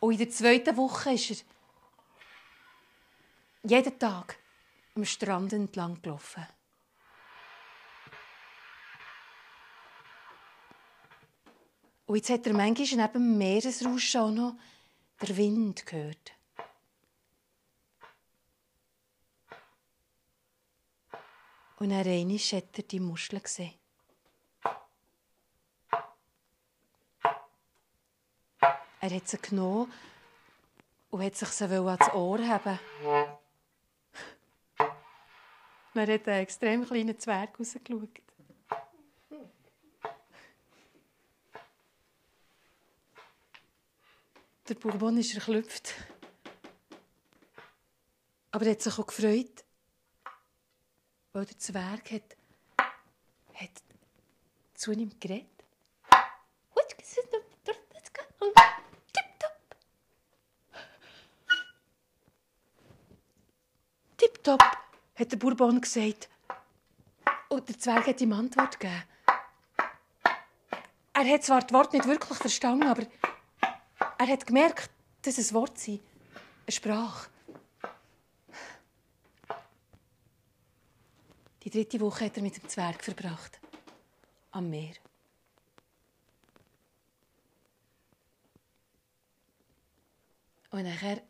[0.00, 1.51] Und in der zweiten Woche ist er
[3.62, 4.38] jeden Tag
[4.94, 6.46] am Strand entlang gelaufen.
[12.06, 14.56] Und jetzt hat er manchmal neben dem Meeresrauschen auch noch
[15.22, 16.32] den Wind gehört.
[21.78, 23.74] Und dann einmal hat er die Muscheln gesehen.
[29.00, 29.90] Er hat sie genommen
[31.10, 32.78] und hat sich sie ans Ohr haben.
[35.94, 38.08] Dann hat einen extrem kleinen Zwerg rausgeschaut.
[44.68, 45.92] Der Bourbon ist erklüpft.
[48.52, 49.64] Aber er hat sich auch gefreut,
[51.32, 52.36] weil der Zwerg hat,
[53.54, 53.82] hat
[54.74, 55.48] zu ihm geredet.
[64.16, 64.81] Tipptopp,
[65.22, 66.28] hat der Bourbon gesagt.
[67.48, 69.04] Und der Zwerg hat ihm Antwort gegeben.
[71.14, 73.06] Er hat zwar das Wort nicht wirklich verstanden, aber
[74.18, 74.90] er hat gemerkt,
[75.22, 76.00] dass es ein Wort sei,
[76.66, 77.30] eine Sprache.
[81.62, 83.60] Die dritte Woche hat er mit dem Zwerg verbracht.
[84.50, 84.94] Am Meer.
[90.70, 91.22] Und nachher,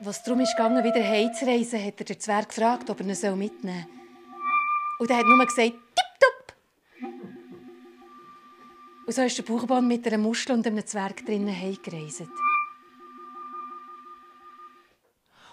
[0.00, 3.86] was darum ist gegangen, wieder heimzureisen, hat er den Zwerg gefragt, ob er ihn mitnehmen
[3.86, 4.00] soll.
[4.98, 5.74] Und er hat nur gesagt,
[9.06, 12.28] und so ist der Bauchbahn mit einer Muschel und einem Zwerg drinnen heimgereist.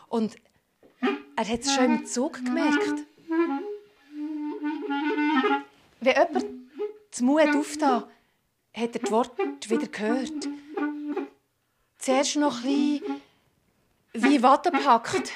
[0.09, 0.35] Und
[1.35, 3.05] er hat es schon im Zug gemerkt.
[5.99, 6.45] Wenn jemand
[7.09, 8.07] das Mut auftat,
[8.73, 10.47] hat er das Wort wieder gehört.
[11.97, 13.21] Zuerst noch ein bisschen
[14.23, 15.31] wie Watte packt.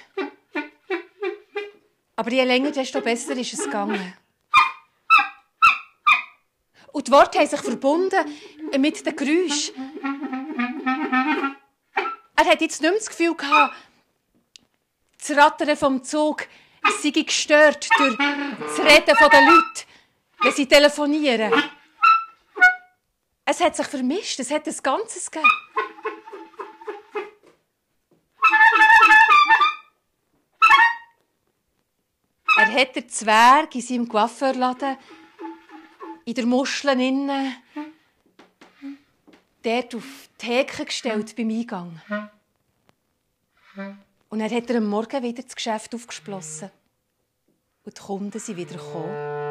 [2.15, 4.13] Aber je länger, desto besser ist es gegangen.
[6.91, 8.25] Und die Worte haben sich verbunden
[8.77, 9.75] mit den Geräuschen.
[12.35, 13.75] Er hat jetzt nicht mehr das Gefühl gehabt,
[15.19, 16.47] das Rattern vom Zug
[17.01, 19.83] sei gestört durch das Reden der Leute,
[20.41, 21.53] wenn sie telefonieren.
[23.45, 25.49] Es hat sich vermischt, es hat ein Ganzes gegeben.
[32.71, 34.97] Hat den Zwerg in seinem Coiffeurladen
[36.25, 37.55] in der Muschel innen,
[39.63, 42.01] dort auf die Theke gestellt beim Eingang.
[44.29, 46.71] Und dann hat er am Morgen wieder das Geschäft aufgesplossen.
[47.83, 49.41] Und die Kunden sind wieder gekommen.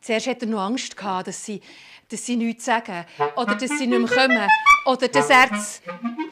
[0.00, 1.60] Zuerst hatte er noch Angst, dass sie,
[2.08, 3.04] dass sie nichts sagen
[3.36, 4.48] oder dass sie nicht mehr kommen
[4.86, 5.50] oder dass er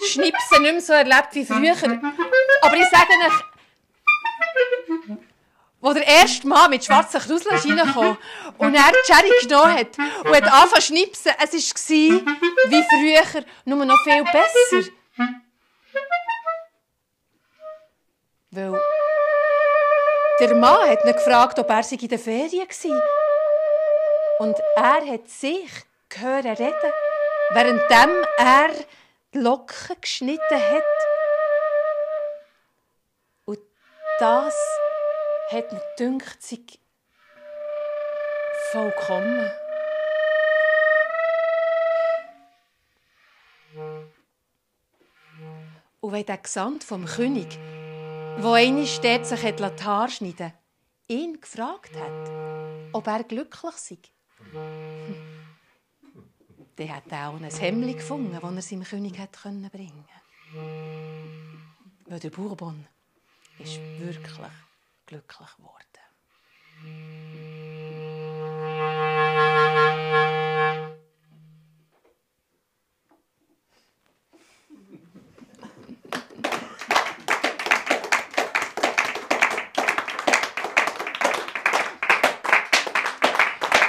[0.07, 1.74] Schnipsen nicht mehr so erlebt wie früher.
[2.62, 3.44] Aber ich sage euch,
[5.80, 8.18] wo der erste Mann mit schwarzen Kruseln reingekommen
[8.59, 11.32] und er die Cherry genommen hat und hat angefangen zu schnipsen.
[11.38, 11.62] Es war
[12.70, 14.90] wie früher, nur noch viel besser.
[18.51, 18.80] Weil
[20.40, 23.03] der Mann hat ihn gefragt, ob er sich in der Ferien war.
[24.40, 25.68] Und er hat sich
[26.09, 26.92] gehört reden,
[27.51, 28.70] während er
[29.35, 30.83] die Locken geschnitten hat.
[33.45, 33.59] Und
[34.18, 34.55] das
[35.51, 36.59] hat mir gedacht, sei
[38.72, 39.51] vollkommen.
[46.01, 47.59] Und wenn der Gesandte vom König,
[48.39, 50.53] wo einmal dort sich die Haare schneiden
[51.09, 53.99] ihn gefragt hat, ob er glücklich sei,
[56.79, 60.07] dann hat auch ein Hemd gefunden, das er seinem König bringen konnte.
[62.07, 62.87] Weil der Bourbon
[63.59, 64.39] ist wirklich
[65.07, 65.85] glücklich geworden.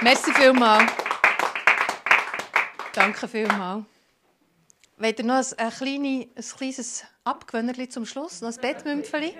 [0.01, 0.98] Merci vielmals.
[2.99, 3.85] Danke vielmals.
[4.97, 9.33] Wollt ihr noch ein, ein, kleine, ein kleines Abgewöhnerli zum Schluss, noch ein Bettmümpfeli?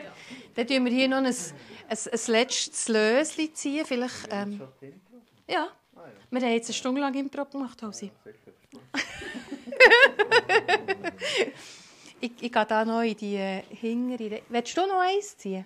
[0.55, 1.34] Dann ziehen wir hier noch ein, ein,
[1.89, 3.86] ein letztes Löschen ziehen.
[3.86, 4.62] Vielleicht, ähm,
[5.45, 5.68] ja.
[6.32, 8.10] Wir haben jetzt eine Stunde lang Impro gemacht, Hausi.
[12.22, 14.41] ich, ich gehe da noch in die äh, Hingere.
[14.47, 15.66] Willst du noch eins ziehen?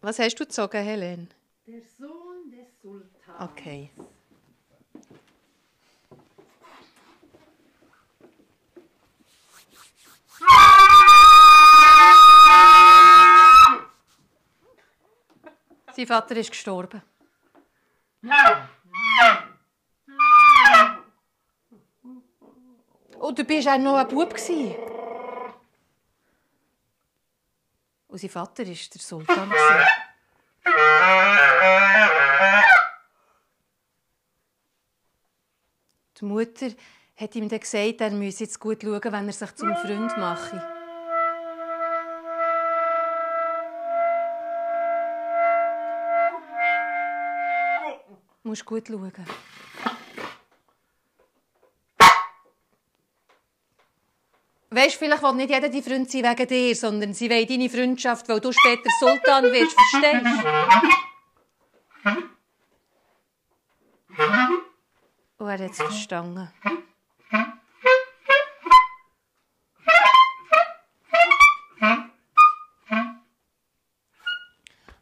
[0.00, 1.28] Was hast du gezogen, Helen?
[1.66, 3.31] Der Sohn des Sultans.
[3.42, 3.90] Okay.
[15.94, 17.02] Sein Vater ist gestorben.
[23.18, 24.34] Und du bist auch noch ein Bub.
[28.06, 29.52] Und sein Vater war der Sultan.
[36.22, 36.68] Die Mutter
[37.16, 40.64] hat ihm dann gesagt, er müsse jetzt gut schauen, wenn er sich zum Freund mache.
[48.44, 49.12] Du musst gut schauen.
[54.70, 58.28] Weißt, vielleicht will nicht jeder die Freund sein wegen dir, sondern sie will deine Freundschaft,
[58.28, 60.24] weil du später Sultan wirst, verstehst
[64.16, 64.61] Und
[65.48, 66.48] er hat es verstanden.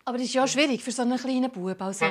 [0.05, 1.81] Aber das ist ja schwierig für so einen kleinen Bub.
[1.81, 2.07] Also,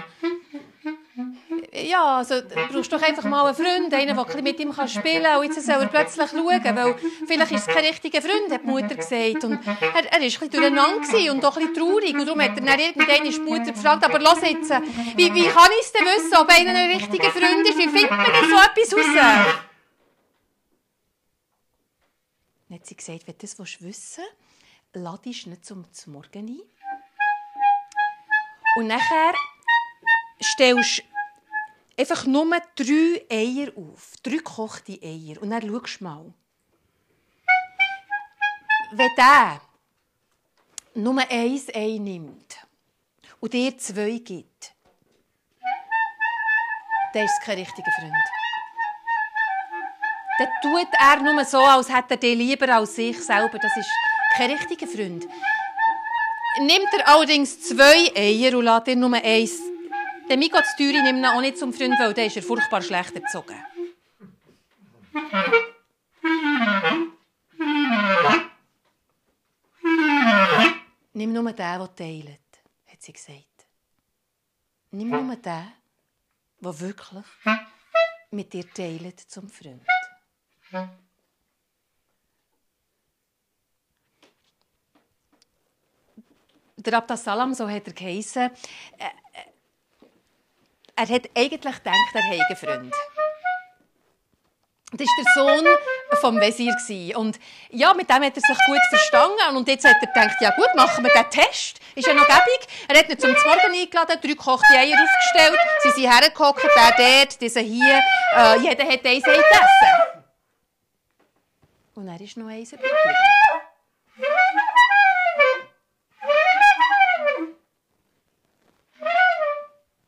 [1.90, 5.40] ja, also, du brauchst doch einfach mal einen Freund, einen, der mit ihm spielen kann.
[5.40, 6.96] Und jetzt soll er plötzlich schauen, weil
[7.28, 9.44] vielleicht ist es kein richtiger Freund, hat die Mutter gesagt.
[9.44, 12.14] Und er, war ein bisschen durcheinander und auch ein bisschen traurig.
[12.14, 14.70] Und darum hat er dann irgendwann die Mutter gefragt, aber los jetzt,
[15.16, 17.78] wie, wie kann ich es denn wissen, ob einer ein richtiger Freund ist?
[17.78, 19.60] Wie findet man denn so etwas raus?
[22.68, 24.20] Dann hat sie gesagt, wenn du das wissen willst,
[24.94, 26.60] lade dich nicht zum Morgen ein.
[28.78, 29.34] Und nachher
[30.42, 31.04] stellst
[32.00, 32.46] einfach nur
[32.76, 34.14] drei Eier auf.
[34.24, 35.42] Drei gekochte Eier.
[35.42, 36.34] Und dann schaust du mal.
[38.92, 39.62] Wenn der
[40.96, 42.66] nur eins Ei nimmt
[43.40, 44.74] und dir zwei gibt,
[47.14, 48.14] dann ist es kein richtiger Freund.
[50.40, 53.60] Dann tut er nur so, als hätte er dich lieber als sich selber.
[53.60, 53.90] Das ist
[54.36, 55.28] kein richtiger Freund.
[56.62, 59.60] Nimmt er allerdings zwei Eier und lässt dir nur eins
[60.30, 63.16] der Miko Züri nimmt ihn auch nicht zum Freund, weil der ist er furchtbar schlecht
[63.16, 63.58] erzogen.
[71.14, 72.40] Nimm nur den, der teilt,
[72.86, 73.68] hat sie gesagt.
[74.92, 77.26] Nimm nur den, der wirklich
[78.32, 79.86] mit dir teilt zum Freund.
[86.78, 88.52] Der Abdas Salam, so hat er geheissen,
[88.98, 89.10] äh,
[91.00, 92.96] er hat eigentlich gedacht, er habe einen Freund.
[94.92, 95.68] Das war der Sohn
[96.20, 97.18] vom Wesir.
[97.18, 97.40] Und
[97.70, 99.56] ja, mit dem hat er sich gut verstanden.
[99.56, 101.80] Und jetzt hat er gedacht, ja gut, machen wir den Test.
[101.96, 102.68] Ist ja noch gäbig.
[102.88, 105.60] Er hat ihn zum Morgen eingeladen, drei gekochte Eier aufgestellt.
[105.84, 108.02] Sie sind hergehockt, der dort, dieser hier.
[108.36, 110.26] Äh, jeder hat eins gegessen.
[111.94, 112.90] Und er ist noch eins übrig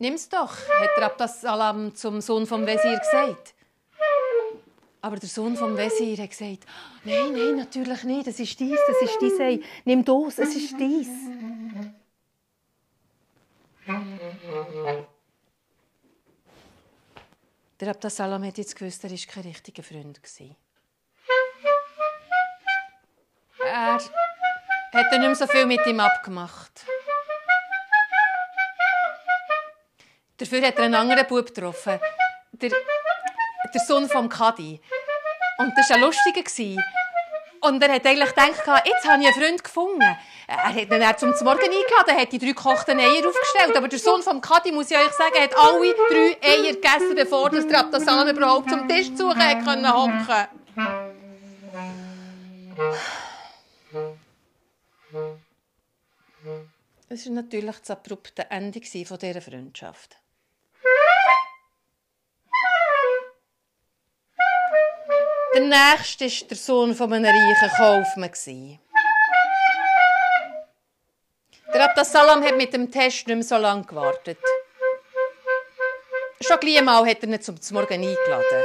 [0.02, 3.54] Nimm's doch, hat der Abdas Salam zum Sohn vom Wesir gesagt.
[5.00, 6.66] Aber der Sohn vom Wesir hat gesagt,
[7.04, 10.76] nein, nein, natürlich nicht, das ist dies, das ist dies, hey, nimm das, es ist
[10.80, 11.08] dies.
[17.80, 20.20] Der Abdas Salam hat jetzt gewusst, er war kein richtiger Freund.
[23.64, 26.88] Er hat nicht mehr so viel mit ihm abgemacht.
[30.42, 32.00] Dafür hat er einen anderen Bub getroffen.
[32.54, 34.82] Der, der Sohn vom Kadi.
[35.60, 36.82] Und das war ein lustiger.
[37.60, 40.18] Und er hat eigentlich gedacht, jetzt habe ich einen Freund gefunden.
[40.48, 43.78] Er hat ihn dann zum Morgen eingeladen, hat die drei gekochten Eier aufgestellt.
[43.78, 47.52] Aber der Sohn vom Kadi, muss ich euch sagen, hat alle drei Eier gegessen, bevor
[47.52, 50.48] der Abdasalam überhaupt zum Tisch zu konnte hocken.
[57.10, 60.21] Es war natürlich das abrupte Ende dieser Freundschaft.
[65.54, 68.80] Der nächste war der Sohn von einem reichen Kaufmann.
[71.74, 74.38] Der Abdassalam hat mit dem Test nicht mehr so lange gewartet.
[76.42, 78.64] Schon gleich einmal hat er ihn zum Morgen eingeladen.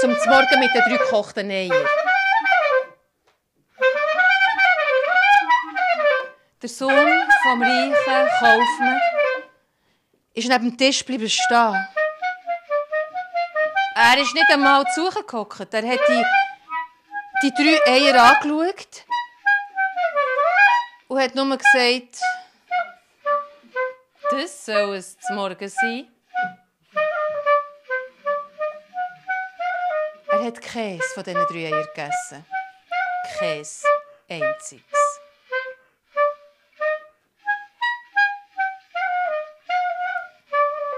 [0.00, 1.86] Zum Morgen mit den drei gekochten Eiern.
[6.62, 7.94] Der Sohn vom reichen
[8.38, 9.00] Kaufmann
[10.32, 11.86] ist neben dem Tisch stehen.
[13.96, 15.72] Er ist nicht einmal zugehockt.
[15.72, 16.24] Er hat die,
[17.42, 19.04] die drei Eier angeschaut
[21.06, 22.18] und hat nur gesagt,
[24.30, 26.08] das soll es zum Morgen sein.
[30.28, 32.44] Er hat Käse von diesen drei Eiern gegessen.
[33.38, 33.86] Käse
[34.28, 34.93] einziges.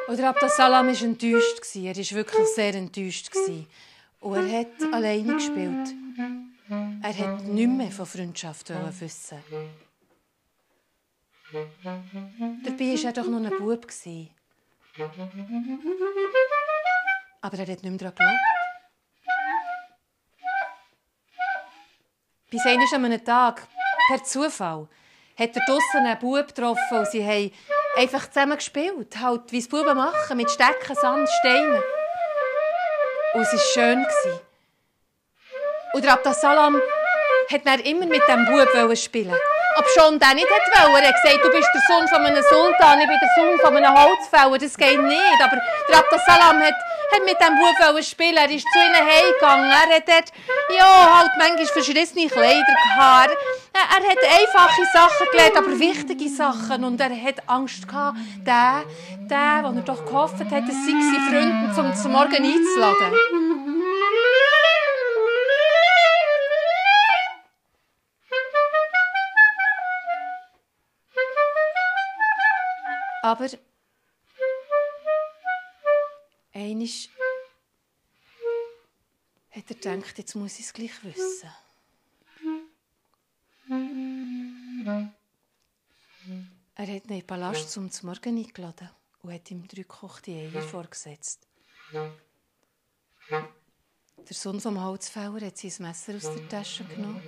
[0.09, 1.75] Und der Abdasalam war enttäuscht.
[1.75, 3.31] Er war wirklich sehr enttäuscht.
[4.21, 5.95] Und er hat alleine gespielt.
[7.03, 9.39] Er hat nichts mehr von Freundschaft wissen.
[12.65, 13.87] Dabei war er doch noch ein Bub.
[17.41, 18.37] Aber er hat nicht mehr daran.
[22.51, 23.67] Bis eines an einem Tag,
[24.09, 24.89] per Zufall,
[25.39, 27.53] hat er draussen einen Bub getroffen und sie haben
[27.97, 29.15] einfach zusammen gespielt.
[29.21, 31.83] Halt, wie es Buben machen, mit Stecken, Sand, Steinen.
[33.35, 34.07] Und es war schön.
[35.95, 36.81] Und der Abdasalam
[37.51, 39.37] hat dann immer mit diesem Bub spielen
[39.77, 41.03] ob schon der nicht wollte.
[41.03, 43.77] Er hat gesagt, du bist der Sohn von einem Sultan, ich bin der Sohn von
[43.77, 44.59] einem Holzfäller.
[44.59, 45.41] Das geht nicht.
[45.43, 45.57] Aber
[45.89, 46.75] der Abdasalam hat,
[47.13, 48.37] hat mit diesem Bub spielen.
[48.37, 49.71] Er ist zu ihnen heimgegangen.
[49.71, 50.33] Er hat dort,
[50.77, 53.37] ja, halt manchmal verschrissene Kleider gehabt.
[53.73, 56.85] Er, hat einfache Sachen gelernt, aber wichtige Sachen.
[56.85, 58.85] Und er hat Angst gehabt, der,
[59.29, 63.13] der, den er doch gehofft hat, dass sie seine Freunde zum, zum Morgen einzuladen.
[73.23, 73.47] Aber
[76.57, 77.09] einisch
[79.51, 81.51] hat er gedacht, jetzt muss ich es gleich wissen.
[86.75, 88.91] Er hat ihn in den Palast zum Morgen eingeladen
[89.23, 91.49] und hat ihm drei gekochte Eier vorgesetzt.
[91.93, 92.13] Der
[94.35, 97.23] Sohn vom Holzfäller hat sein Messer aus der Tasche genommen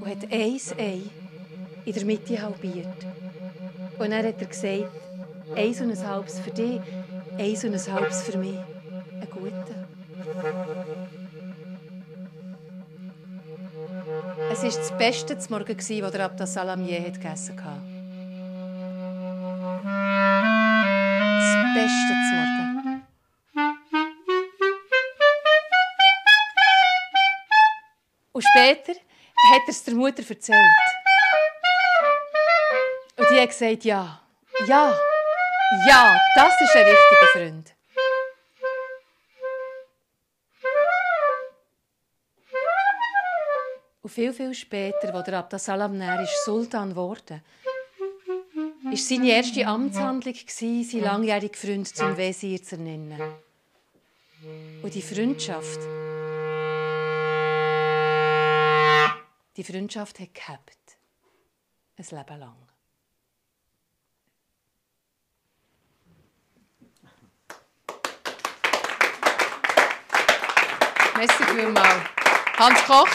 [0.00, 1.02] und hat ein Ei
[1.84, 3.04] in der Mitte halbiert.
[3.98, 4.90] Und dann hat er gesagt,
[5.54, 6.80] eins und ein halbes für dich,
[7.38, 8.56] eins und ein halbes für mich.
[9.20, 9.88] Ein guter.
[14.50, 17.80] Es war das Beste zum Morgen, das der Abdas Salam je gegessen hat.
[21.38, 23.02] Das Beste zum Morgen.
[28.32, 30.58] Und später hat er es der Mutter erzählt.
[33.16, 34.20] Und die hat gesagt, ja,
[34.66, 34.92] ja,
[35.86, 37.74] ja, das ist ein richtiger Freund.
[44.02, 47.42] Und viel, viel später, als der Abdasalam ist Sultan geworden
[48.94, 53.20] war seine erste Amtshandlung, seinen langjährigen Freund zum Wesir zu nennen.
[54.82, 55.80] Und die Freundschaft,
[59.56, 60.78] die Freundschaft hat gehabt.
[61.96, 62.73] Ein Leben lang.
[71.16, 72.02] Merci vielmals.
[72.58, 73.08] Hans Koch.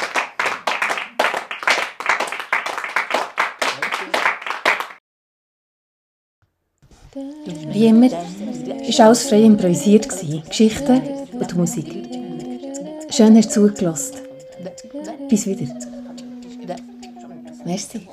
[7.72, 10.08] Wie immer war alles frei improvisiert.
[10.48, 11.02] Geschichten
[11.34, 11.88] und Musik.
[13.10, 14.18] Schön hast du zugelassen.
[15.30, 15.68] Bis wieder.
[17.66, 18.08] Merci.